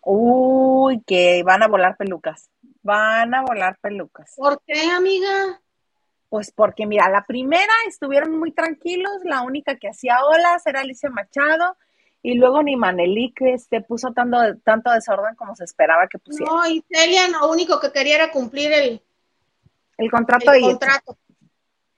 [0.00, 2.48] Uy, que van a volar pelucas.
[2.82, 4.32] Van a volar pelucas.
[4.36, 5.60] ¿Por qué, amiga?
[6.30, 11.10] Pues porque, mira, la primera estuvieron muy tranquilos, la única que hacía olas era Alicia
[11.10, 11.76] Machado,
[12.26, 13.38] y luego ni Manelik
[13.86, 16.50] puso tanto, tanto desorden como se esperaba que pusiera.
[16.50, 19.02] No, y Celia lo único que quería era cumplir el,
[19.98, 20.50] el contrato.
[20.52, 21.18] El contrato.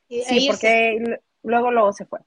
[0.08, 2.18] sí, porque luego, luego se fue.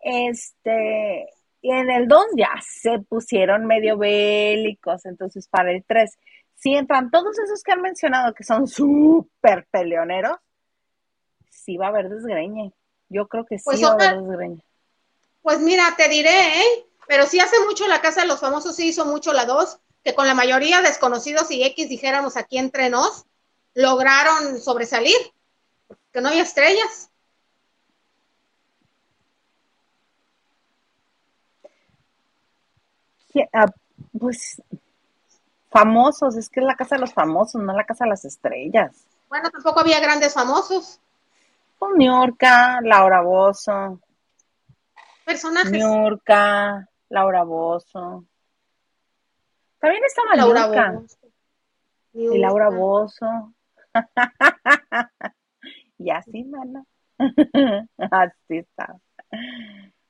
[0.00, 1.28] Este,
[1.60, 6.18] y en el 2 ya se pusieron medio bélicos, entonces para el 3,
[6.54, 10.38] si entran todos esos que han mencionado que son súper peleoneros,
[11.50, 12.72] sí va a haber desgreñe.
[13.08, 14.62] Yo creo que sí pues va a haber desgreñe.
[15.42, 16.86] Pues mira, te diré, ¿eh?
[17.10, 20.14] Pero sí hace mucho la Casa de los Famosos, sí hizo mucho la 2, que
[20.14, 23.26] con la mayoría desconocidos y X, dijéramos aquí entre nos,
[23.74, 25.16] lograron sobresalir,
[25.88, 27.10] porque no había estrellas.
[33.52, 33.66] Ah,
[34.16, 34.62] pues
[35.68, 39.04] famosos, es que es la casa de los famosos, no la casa de las estrellas.
[39.28, 41.00] Bueno, tampoco había grandes famosos.
[41.76, 43.98] Con Niurka, Laura Bozo.
[45.24, 45.72] Personajes.
[45.72, 48.24] Niurka, Laura Bozo.
[49.80, 51.18] También estaba Laura Bozo.
[52.12, 53.52] Y Laura Bozo.
[55.98, 56.86] y así, mano.
[58.10, 58.96] así está.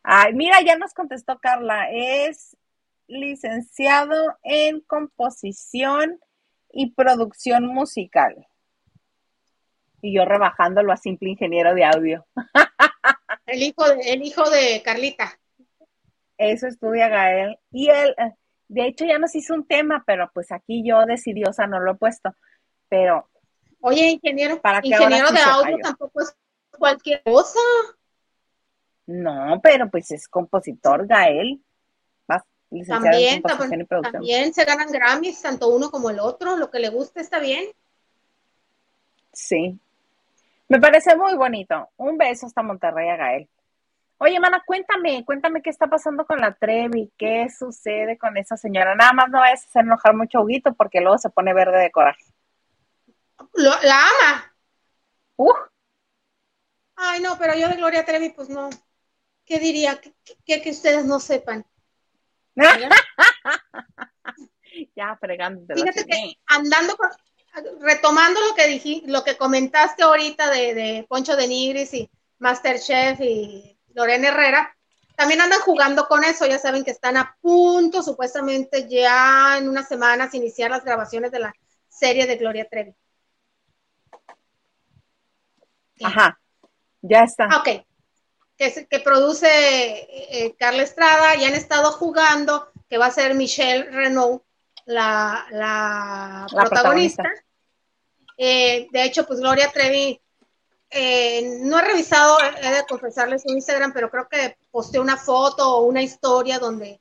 [0.03, 1.89] Ay, mira, ya nos contestó Carla.
[1.91, 2.57] Es
[3.07, 6.21] licenciado en composición
[6.71, 8.47] y producción musical.
[10.03, 12.27] Y yo rebajándolo a simple ingeniero de audio.
[13.47, 15.40] el hijo de, el hijo de Carlita.
[16.41, 17.59] Eso estudia Gael.
[17.71, 18.33] Y él, eh,
[18.67, 21.97] de hecho, ya nos hizo un tema, pero pues aquí yo decidiosa no lo he
[21.97, 22.35] puesto.
[22.89, 23.29] Pero.
[23.83, 26.35] Oye, ingeniero, para ingeniero de audio tampoco es
[26.71, 27.61] cualquier cosa.
[29.07, 31.63] No, pero pues es compositor Gael.
[32.89, 36.57] también, también se ganan Grammys, tanto uno como el otro.
[36.57, 37.67] Lo que le gusta está bien.
[39.31, 39.79] Sí.
[40.69, 41.91] Me parece muy bonito.
[41.99, 43.49] Un beso hasta Monterrey a Gael.
[44.23, 48.95] Oye, mana, cuéntame, cuéntame qué está pasando con la Trevi, qué sucede con esa señora.
[48.95, 51.91] Nada más no vayas a hacer enojar mucho a porque luego se pone verde de
[51.91, 52.23] coraje.
[53.55, 54.55] la ama.
[55.37, 55.55] Uh.
[56.97, 58.69] Ay, no, pero yo de Gloria Trevi, pues no.
[59.47, 59.99] ¿Qué diría?
[59.99, 60.13] Que,
[60.61, 61.65] que, ustedes no sepan.
[64.95, 65.75] Ya fregándote.
[65.75, 67.11] Fíjate que andando con,
[67.81, 73.21] retomando lo que dije, lo que comentaste ahorita de, de Poncho de Nigris y Masterchef
[73.21, 74.77] y Lorena Herrera,
[75.17, 79.87] también andan jugando con eso, ya saben que están a punto, supuestamente ya en unas
[79.87, 81.55] semanas, iniciar las grabaciones de la
[81.89, 82.95] serie de Gloria Trevi.
[86.03, 86.41] Ajá,
[87.03, 87.49] ya está.
[87.51, 87.85] Ah, ok,
[88.57, 93.91] que, que produce eh, Carla Estrada, ya han estado jugando, que va a ser Michelle
[93.91, 94.43] Renault,
[94.87, 97.25] la, la, protagonista.
[98.37, 100.21] Eh, de hecho, pues Gloria Trevi
[100.91, 105.77] eh, no he revisado, he de confesarles su Instagram, pero creo que posteó una foto
[105.77, 107.01] o una historia donde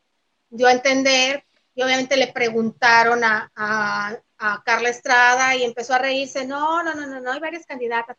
[0.49, 4.19] dio a entender y obviamente le preguntaron a,
[4.63, 8.15] Carla Estrada y empezó a reírse, no, no, no, no, hay varias candidatas.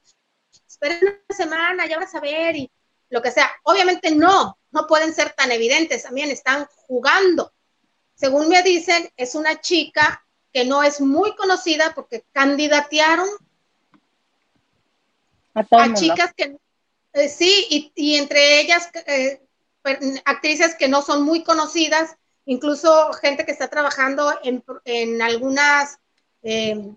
[0.68, 2.70] Esperen una semana, ya vas a ver y
[3.08, 3.50] lo que sea.
[3.62, 7.54] Obviamente no, no pueden ser tan evidentes, también están jugando.
[8.14, 13.28] Según me dicen, es una chica que no es muy conocida porque candidatearon
[15.54, 16.56] a, chicas que
[17.12, 19.40] eh, sí, y, entre ellas eh,
[20.24, 25.98] actrices que no son muy conocidas, incluso gente que está trabajando en, algunas
[26.42, 26.94] eh,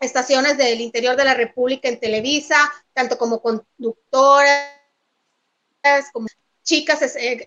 [0.00, 2.56] estaciones del interior de la República en Televisa,
[2.92, 4.68] tanto como conductoras,
[6.12, 6.26] como
[6.64, 7.00] chicas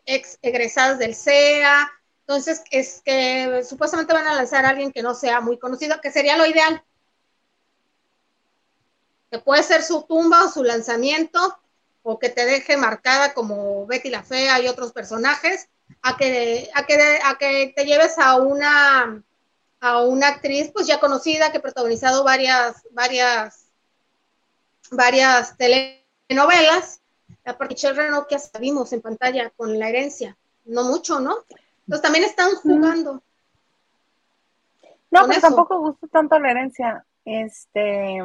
[0.06, 1.92] ex, egresadas del CEA.
[2.22, 6.12] Entonces, es que supuestamente van a lanzar a alguien que no sea muy conocido, que
[6.12, 6.84] sería lo ideal,
[9.40, 11.58] puede ser su tumba o su lanzamiento,
[12.04, 15.70] o que te deje marcada como Betty la Fea y otros personajes,
[16.02, 19.24] a que, a que, a que te lleves a una,
[19.80, 23.66] a una actriz pues ya conocida que ha protagonizado varias, varias,
[24.92, 27.02] varias telenovelas.
[27.44, 31.44] La Michelle Renault que hasta vimos en pantalla con la herencia, no mucho, ¿no?
[31.82, 33.22] Entonces también están jugando.
[35.12, 37.06] No, pero tampoco gusta tanto la herencia.
[37.24, 38.20] Este,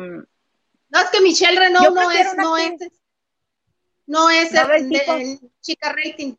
[0.91, 2.73] no, es que Michelle Renault no es, no es,
[4.07, 4.51] no es,
[5.61, 6.35] chica rating.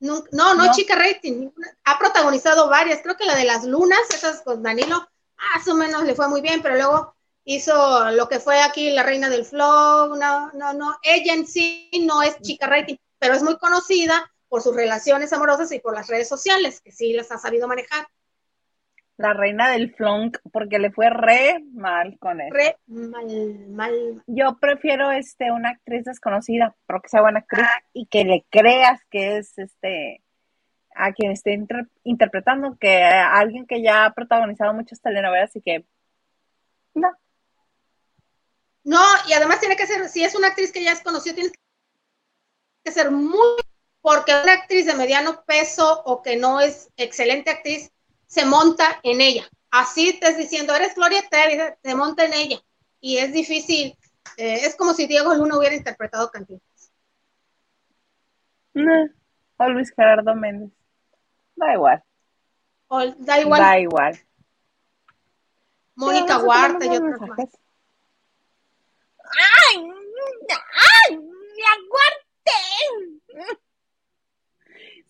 [0.00, 1.50] No, no, chica rating.
[1.84, 3.00] Ha protagonizado varias.
[3.02, 6.40] Creo que la de las lunas, esas con Danilo, más o menos le fue muy
[6.40, 7.14] bien, pero luego
[7.44, 10.16] hizo lo que fue aquí la reina del flow.
[10.16, 10.98] No, no, no.
[11.02, 15.70] Ella en sí no es chica rating, pero es muy conocida por sus relaciones amorosas
[15.72, 18.06] y por las redes sociales, que sí las ha sabido manejar
[19.18, 22.50] la reina del flunk, porque le fue re mal con él.
[22.52, 24.22] Re mal, mal.
[24.26, 27.82] Yo prefiero este una actriz desconocida, pero que sea buena actriz ah.
[27.92, 30.22] y que le creas que es este
[30.94, 31.58] a quien esté
[32.04, 35.84] interpretando, que a alguien que ya ha protagonizado muchas telenovelas y que
[36.94, 37.10] no.
[38.82, 41.50] No, y además tiene que ser, si es una actriz que ya es conocida, tiene
[42.82, 43.56] que ser muy,
[44.00, 47.92] porque una actriz de mediano peso o que no es excelente actriz,
[48.36, 49.48] se monta en ella.
[49.70, 52.58] Así te diciendo, eres Gloria Trevi, se monta en ella.
[53.00, 53.96] Y es difícil.
[54.36, 56.92] Eh, es como si Diego Luna hubiera interpretado Cantinflas.
[58.74, 59.08] No,
[59.56, 60.70] o Luis Gerardo Méndez.
[61.54, 62.04] Da igual.
[63.18, 63.62] da igual.
[63.62, 64.20] Da igual.
[65.94, 67.38] Mónica Huarta y otros más.
[69.70, 69.90] ¡Ay!
[71.08, 71.16] ¡Ay!
[71.16, 73.15] ¡Me aguarte!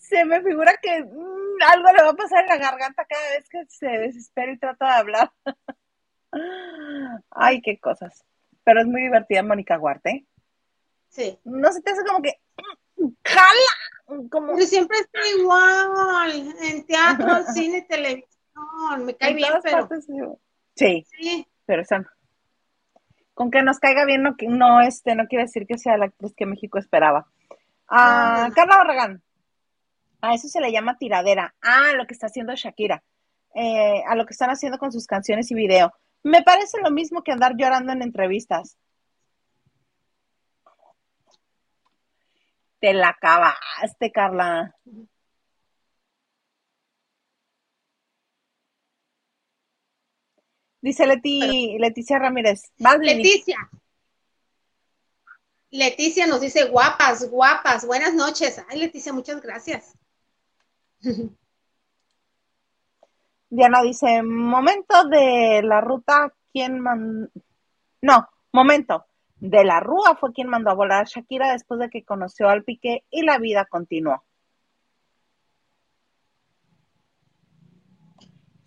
[0.09, 3.65] Se me figura que algo le va a pasar en la garganta cada vez que
[3.69, 5.33] se desespera y trata de hablar.
[7.31, 8.25] Ay, qué cosas.
[8.63, 10.27] Pero es muy divertida Mónica Guarte.
[11.09, 11.39] Sí.
[11.45, 12.35] No se te hace como que
[13.25, 14.29] jala.
[14.31, 14.57] Como...
[14.59, 16.55] siempre está igual.
[16.63, 19.05] En teatro, cine, televisión.
[19.05, 19.89] Me cae bien, pero.
[20.77, 21.05] Sí.
[21.11, 21.49] Sí.
[21.65, 22.07] Pero no.
[23.35, 26.33] Con que nos caiga bien no, no, este, no quiere decir que sea la actriz
[26.35, 27.27] que México esperaba.
[27.89, 29.23] Ah, Carla Barragán.
[30.21, 31.55] A eso se le llama tiradera.
[31.63, 33.03] Ah, lo que está haciendo Shakira.
[33.55, 35.93] Eh, a lo que están haciendo con sus canciones y video.
[36.23, 38.77] Me parece lo mismo que andar llorando en entrevistas.
[42.81, 44.75] Te la acabaste, Carla.
[50.81, 52.63] Dice Leti, Leticia Ramírez.
[53.01, 53.71] Leticia.
[55.71, 57.87] Leticia nos dice guapas, guapas.
[57.87, 58.63] Buenas noches.
[58.69, 59.97] Ay, Leticia, muchas gracias.
[63.51, 67.31] Diana dice, momento de la ruta, ¿quién mandó?
[68.03, 69.07] No, momento.
[69.39, 72.65] De la Rúa fue quien mandó a volar a Shakira después de que conoció al
[72.65, 74.25] Piqué y la vida continuó.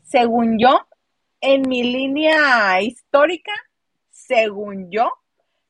[0.04, 0.88] Según yo,
[1.42, 3.52] en mi línea histórica,
[4.12, 5.12] según yo,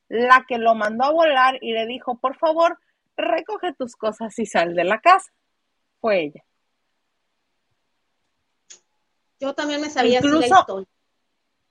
[0.10, 2.78] la que lo mandó a volar y le dijo, por favor,
[3.16, 5.32] recoge tus cosas y sal de la casa,
[6.02, 6.44] fue ella.
[9.40, 10.88] Yo también me sabía Incluso- así la historia.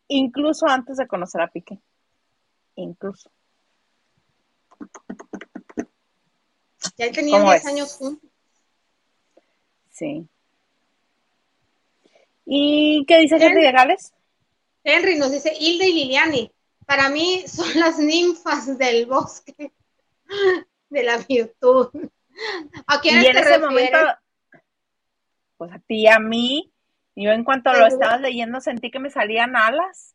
[0.09, 1.79] Incluso antes de conocer a Piqué.
[2.77, 3.31] Incluso.
[6.97, 7.69] Ya tenían ¿Cómo 10 es?
[7.69, 8.31] años juntos.
[9.91, 10.27] Sí.
[12.47, 13.51] ¿Y qué dice Bien.
[13.51, 14.13] Henry de Gales?
[14.85, 16.53] Henry nos dice, Hilda y Liliani,
[16.87, 19.73] para mí son las ninfas del bosque
[20.89, 21.89] de la virtud.
[22.87, 23.61] ¿A quiénes Y en te ese refieres?
[23.69, 23.99] momento,
[25.59, 26.73] pues a ti y a mí,
[27.25, 30.15] yo en cuanto lo estabas leyendo sentí que me salían alas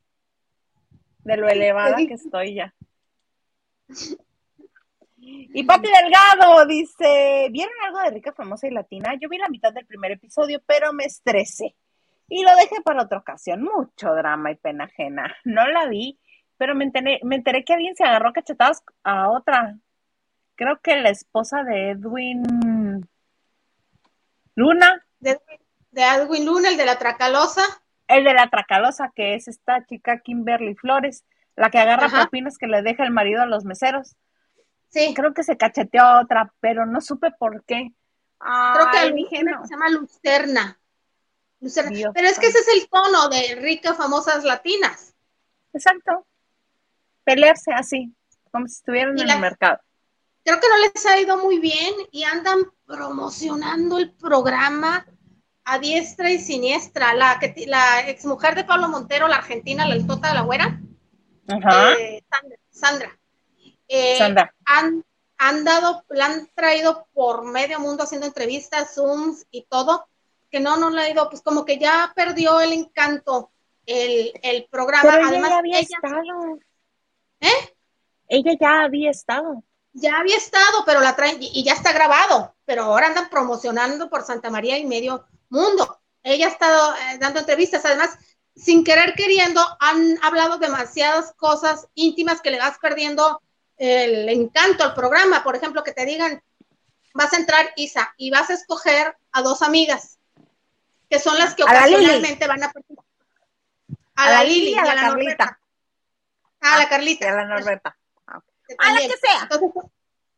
[1.24, 2.74] de lo elevada que estoy ya.
[5.26, 9.16] Y Pati Delgado dice, ¿vieron algo de Rica, Famosa y Latina?
[9.20, 11.76] Yo vi la mitad del primer episodio, pero me estresé.
[12.28, 13.64] Y lo dejé para otra ocasión.
[13.64, 15.34] Mucho drama y pena ajena.
[15.45, 16.20] No la vi,
[16.58, 19.78] pero me enteré, me enteré que alguien se agarró a cachetadas a otra.
[20.56, 23.08] Creo que la esposa de Edwin
[24.56, 25.39] Luna, De,
[25.94, 27.62] de Edwin Luna, el de la Tracalosa.
[28.08, 31.24] el de la Tracalosa, que es esta chica Kimberly Flores,
[31.56, 32.22] la que agarra Ajá.
[32.22, 34.16] propinas que le deja el marido a los meseros.
[34.89, 37.91] Sí, Creo que se cacheteó a otra, pero no supe por qué.
[38.39, 39.62] creo que dije, no.
[39.62, 40.80] que se llama Lucerna.
[41.62, 41.91] Lucerna.
[41.91, 45.16] Dios Pero es que ese es el tono de Rica, famosas latinas.
[45.74, 46.28] Exacto.
[47.24, 48.14] Pelearse así,
[48.52, 49.80] como si estuvieran Y en la- el mercado.
[50.46, 55.06] Creo que no les ha ido muy bien y andan promocionando el programa
[55.66, 57.14] a diestra y siniestra.
[57.14, 60.80] La, que, la exmujer de Pablo Montero, la argentina, la altota de la güera,
[61.47, 61.93] Ajá.
[61.93, 62.57] eh, Sandra.
[62.72, 63.20] Sandra.
[63.88, 64.53] Eh, Sandra.
[64.66, 65.03] han,
[65.38, 70.07] han dado, la han traído por medio mundo haciendo entrevistas, Zooms y todo,
[70.49, 73.51] que no, no le ha ido, pues como que ya perdió el encanto
[73.86, 75.03] el, el programa.
[75.03, 76.59] Pero ella Además, ya había ella estado.
[77.41, 77.76] ¿Eh?
[78.30, 79.64] Ella ya había estado.
[79.91, 84.09] ya había estado, pero la traen, y y ya está grabado, pero ahora andan promocionando
[84.09, 86.01] por Santa María y medio mundo.
[86.24, 88.18] Ella ha estado eh, dando entrevistas, además,
[88.56, 93.41] sin querer queriendo, han hablado demasiadas cosas íntimas que le vas perdiendo
[93.78, 95.43] el encanto al programa.
[95.43, 96.41] Por ejemplo, que te digan,
[97.14, 100.18] vas a entrar Isa y vas a escoger a dos amigas,
[101.10, 103.06] que son las que A ocasionalmente van a participar.
[104.16, 105.10] A, la Lili y a la la Carlita.
[105.10, 105.60] Norberta.
[106.62, 107.30] Ah, la Carlita.
[107.30, 107.97] a la Norberta.
[108.28, 108.39] Ah,
[108.78, 109.39] A la que sea.
[109.43, 109.84] Entonces,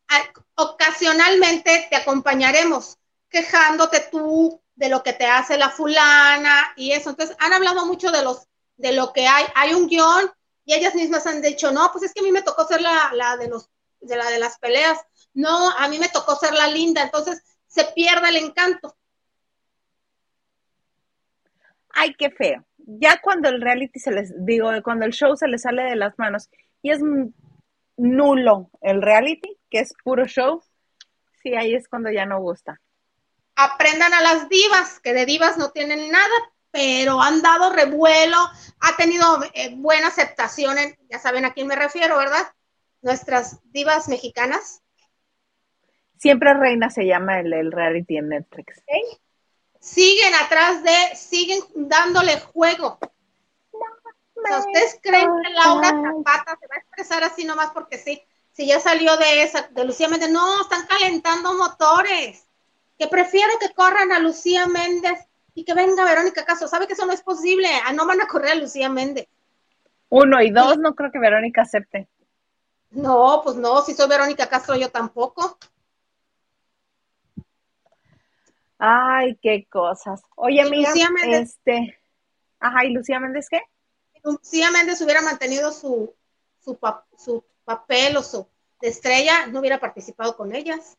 [0.07, 2.97] a- ocasionalmente te acompañaremos
[3.29, 7.09] quejándote tú de lo que te hace la fulana y eso.
[7.09, 8.47] Entonces, han hablado mucho de los
[8.77, 9.45] de lo que hay.
[9.55, 10.31] Hay un guion
[10.65, 13.11] y ellas mismas han dicho, no, pues es que a mí me tocó ser la,
[13.13, 13.69] la de los
[14.01, 14.99] de la de las peleas.
[15.33, 17.03] No, a mí me tocó ser la linda.
[17.03, 18.95] Entonces, se pierde el encanto.
[21.89, 22.65] Ay, qué feo.
[22.77, 26.17] Ya cuando el reality se les, digo, cuando el show se les sale de las
[26.19, 26.49] manos
[26.81, 26.99] y es
[27.97, 30.61] nulo el reality, que es puro show,
[31.41, 32.79] sí, ahí es cuando ya no gusta.
[33.55, 36.33] Aprendan a las divas, que de divas no tienen nada,
[36.71, 38.37] pero han dado revuelo,
[38.81, 42.53] ha tenido eh, buena aceptación, en- ya saben a quién me refiero, ¿verdad?
[43.01, 44.81] Nuestras divas mexicanas.
[46.17, 48.83] Siempre Reina se llama el, el reality en Netflix.
[49.79, 52.97] Siguen atrás de, siguen dándole juego.
[53.71, 58.21] O sea, ¿Ustedes creen que Laura Zapata se va a expresar así nomás porque sí?
[58.51, 62.44] Si ya salió de esa, de Lucía Méndez, no, están calentando motores.
[62.97, 65.19] Que prefiero que corran a Lucía Méndez
[65.53, 66.67] y que venga Verónica Castro.
[66.67, 67.67] ¿Sabe que eso no es posible?
[67.85, 69.27] Ah, no van a correr a Lucía Méndez.
[70.09, 72.07] Uno y dos, no creo que Verónica acepte.
[72.91, 75.57] No, pues no, si soy Verónica Castro, yo tampoco.
[78.77, 80.21] Ay, qué cosas.
[80.35, 81.99] Oye, amiga, Lucía Méndez- este,
[82.59, 83.61] ajá, ¿y Lucía Méndez qué?
[84.23, 86.13] Lucía Méndez hubiera mantenido su,
[86.59, 86.77] su,
[87.17, 88.47] su papel o su
[88.81, 90.97] de estrella, no hubiera participado con ellas.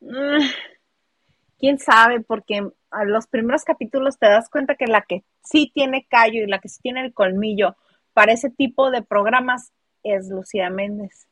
[1.58, 2.20] ¿Quién sabe?
[2.20, 6.46] Porque a los primeros capítulos te das cuenta que la que sí tiene callo y
[6.46, 7.76] la que sí tiene el colmillo
[8.12, 9.72] para ese tipo de programas
[10.02, 11.26] es Lucía Méndez.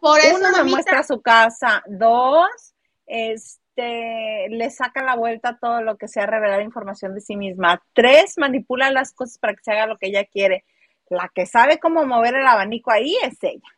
[0.00, 1.82] Por eso, Uno, muestra su casa.
[1.86, 2.74] Dos,
[3.06, 7.82] este, le saca la vuelta a todo lo que sea revelar información de sí misma.
[7.92, 10.64] Tres, manipula las cosas para que se haga lo que ella quiere.
[11.10, 13.68] La que sabe cómo mover el abanico ahí es ella.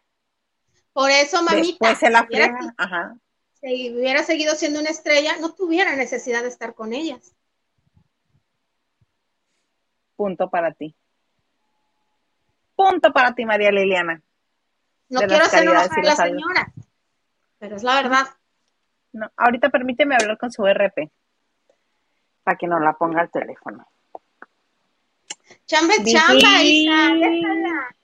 [0.93, 2.59] por eso, mamita, Después se la friega.
[2.76, 3.14] Ajá.
[3.61, 7.35] Si hubiera seguido siendo una estrella, no tuviera necesidad de estar con ellas.
[10.17, 10.95] Punto para ti.
[12.75, 14.23] Punto para ti, María Liliana.
[15.09, 16.73] No De quiero hacer enojar a la señora,
[17.59, 18.27] pero es la verdad.
[19.13, 21.11] No, ahorita permíteme hablar con su RP
[22.45, 23.87] para que nos la ponga al teléfono.
[25.71, 26.13] Vicky.
[26.13, 27.97] chamba, Isa, déjala.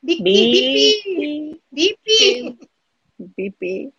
[0.00, 2.58] Vicky, Vipi, Vicky.
[3.18, 3.92] Vipi.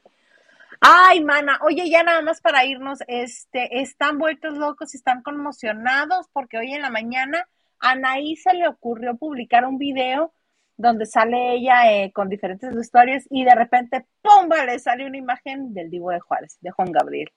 [0.86, 6.58] Ay, mana, oye, ya nada más para irnos, este, están vueltos locos, están conmocionados porque
[6.58, 7.48] hoy en la mañana
[7.80, 10.34] a Anaí se le ocurrió publicar un video
[10.76, 14.66] donde sale ella eh, con diferentes historias y de repente, ¡pumba!
[14.66, 17.32] le sale una imagen del Divo de Juárez, de Juan Gabriel.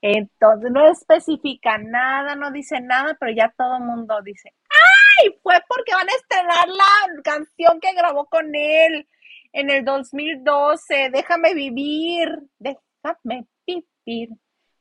[0.00, 5.36] Entonces no especifica nada, no dice nada, pero ya todo el mundo dice, ¡ay!
[5.42, 9.08] Fue porque van a estrenar la canción que grabó con él
[9.52, 12.28] en el 2012, Déjame vivir,
[12.58, 14.30] déjame vivir,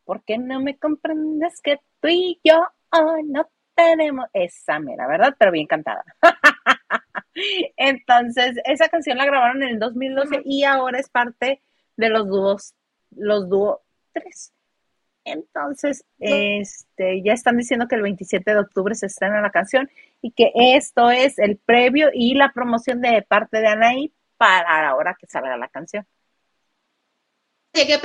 [0.06, 2.68] porque no me comprendes que tú y yo
[3.26, 5.36] no tenemos esa mera, ¿verdad?
[5.38, 6.04] Pero bien cantada.
[7.78, 11.62] Entonces, esa canción la grabaron en el 2012 y ahora es parte
[11.96, 12.76] de los dúos,
[13.12, 13.80] los dúos
[14.14, 14.54] 3.
[15.24, 19.90] Entonces, este, ya están diciendo que el 27 de octubre se estrena la canción
[20.22, 24.12] y que esto es el previo y la promoción de parte de Anaí
[24.42, 26.08] para la hora que salga la canción.
[27.72, 28.02] ¿Qué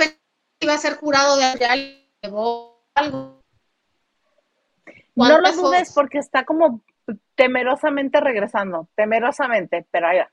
[0.59, 1.89] iba a ser jurado de
[2.23, 2.85] algo?
[5.15, 6.83] No lo dudes porque está como
[7.33, 10.31] temerosamente regresando, temerosamente, pero ahí va.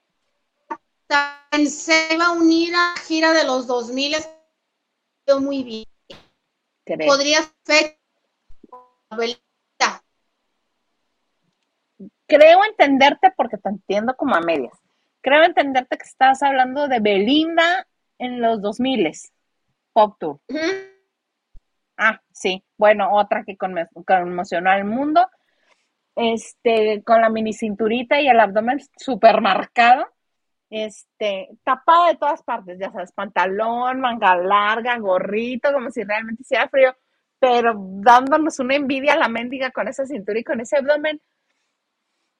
[1.67, 4.17] Se iba a unir a la gira de los 2000,
[5.41, 5.87] muy bien.
[7.07, 7.99] Podría ser
[12.27, 14.84] Creo entenderte porque te entiendo como a medias.
[15.25, 17.87] Creo entenderte que estás hablando de Belinda
[18.19, 19.11] en los 2000
[19.95, 20.39] Pop Tour.
[21.97, 22.63] Ah, sí.
[22.77, 25.27] Bueno, otra que conmocionó al mundo
[26.15, 30.07] este, con la mini cinturita y el abdomen súper marcado,
[30.69, 36.69] este, tapada de todas partes, ya sabes, pantalón, manga larga, gorrito, como si realmente hiciera
[36.69, 36.95] frío,
[37.39, 41.19] pero dándonos una envidia a la mendiga con esa cintura y con ese abdomen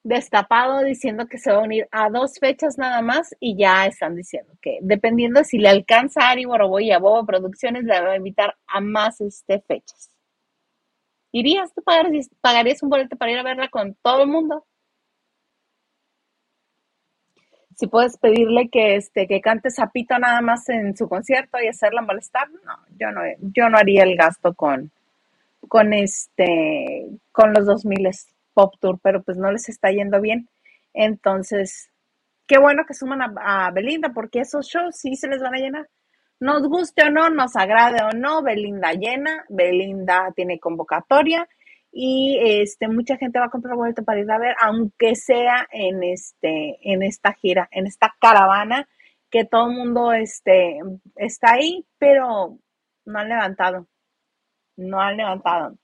[0.05, 4.15] destapado diciendo que se va a unir a dos fechas nada más y ya están
[4.15, 8.11] diciendo que dependiendo si le alcanza a Ari Boroboy y a Bobo Producciones le va
[8.11, 10.11] a invitar a más este, fechas.
[11.31, 14.67] ¿Irías tú pagarías, pagarías un boleto para ir a verla con todo el mundo?
[17.75, 22.03] Si puedes pedirle que este que cante Zapito nada más en su concierto y hacerla
[22.03, 24.91] molestar, no, yo no, yo no haría el gasto con,
[25.67, 28.05] con este, con los 2000
[28.55, 30.49] Pop Tour, pero pues no les está yendo bien.
[30.93, 31.91] Entonces,
[32.47, 35.89] qué bueno que suman a, Belinda, porque esos shows sí se les van a llenar.
[36.39, 41.47] Nos guste o no, nos agrade o no, Belinda llena, Belinda tiene convocatoria
[41.91, 46.03] y este mucha gente va a comprar boleto para ir a ver, aunque sea en
[46.03, 48.87] este en esta gira, en esta caravana
[49.29, 50.79] que todo el mundo este
[51.15, 52.59] está ahí, pero
[53.05, 53.87] no han levantado.
[54.77, 55.77] No han levantado.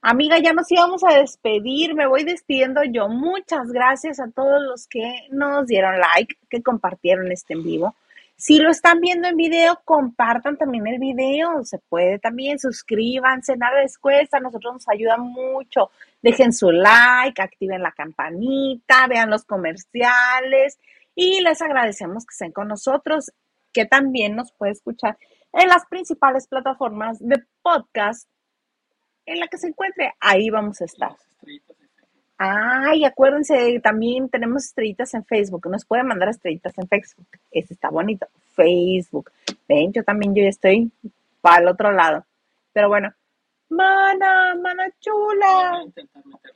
[0.00, 3.08] Amiga, ya nos íbamos a despedir, me voy despidiendo yo.
[3.08, 7.96] Muchas gracias a todos los que nos dieron like, que compartieron este en vivo.
[8.36, 11.64] Si lo están viendo en video, compartan también el video.
[11.64, 15.90] Se puede también, suscríbanse, nada les cuesta, nosotros nos ayuda mucho.
[16.22, 20.78] Dejen su like, activen la campanita, vean los comerciales
[21.16, 23.32] y les agradecemos que estén con nosotros,
[23.72, 25.18] que también nos puede escuchar
[25.52, 28.28] en las principales plataformas de podcast
[29.28, 30.14] en la que se encuentre.
[30.20, 31.12] Ahí vamos a estar.
[32.38, 35.68] Ay, acuérdense, también tenemos estrellitas en Facebook.
[35.68, 37.26] Nos pueden mandar estrellitas en Facebook.
[37.50, 38.26] Ese está bonito.
[38.54, 39.30] Facebook.
[39.68, 40.90] Ven, yo también yo estoy
[41.40, 42.24] para el otro lado.
[42.72, 43.12] Pero bueno.
[43.70, 45.84] Mana, mana chula.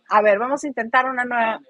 [0.09, 1.61] A ver, vamos a intentar una nueva.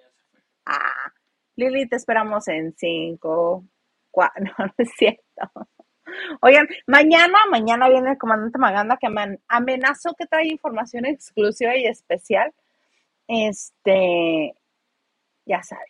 [0.67, 1.13] Ah,
[1.57, 3.65] Lili, te esperamos en cinco,
[4.11, 5.23] cuatro, no, no es cierto.
[6.41, 9.09] Oigan, mañana, mañana viene el comandante Maganda que
[9.49, 12.53] amenazó que trae información exclusiva y especial
[13.29, 14.55] este,
[15.47, 15.87] ya saben,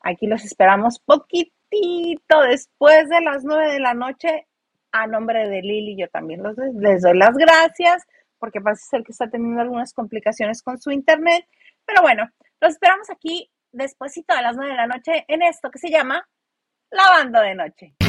[0.00, 4.46] aquí los esperamos poquitito después de las nueve de la noche.
[4.90, 8.06] A nombre de Lili, yo también los, les doy las gracias
[8.38, 11.46] porque parece ser que está teniendo algunas complicaciones con su internet.
[11.84, 12.30] Pero bueno,
[12.60, 16.26] los esperamos aquí despuesito de las nueve de la noche en esto que se llama
[16.90, 18.07] Lavando de Noche.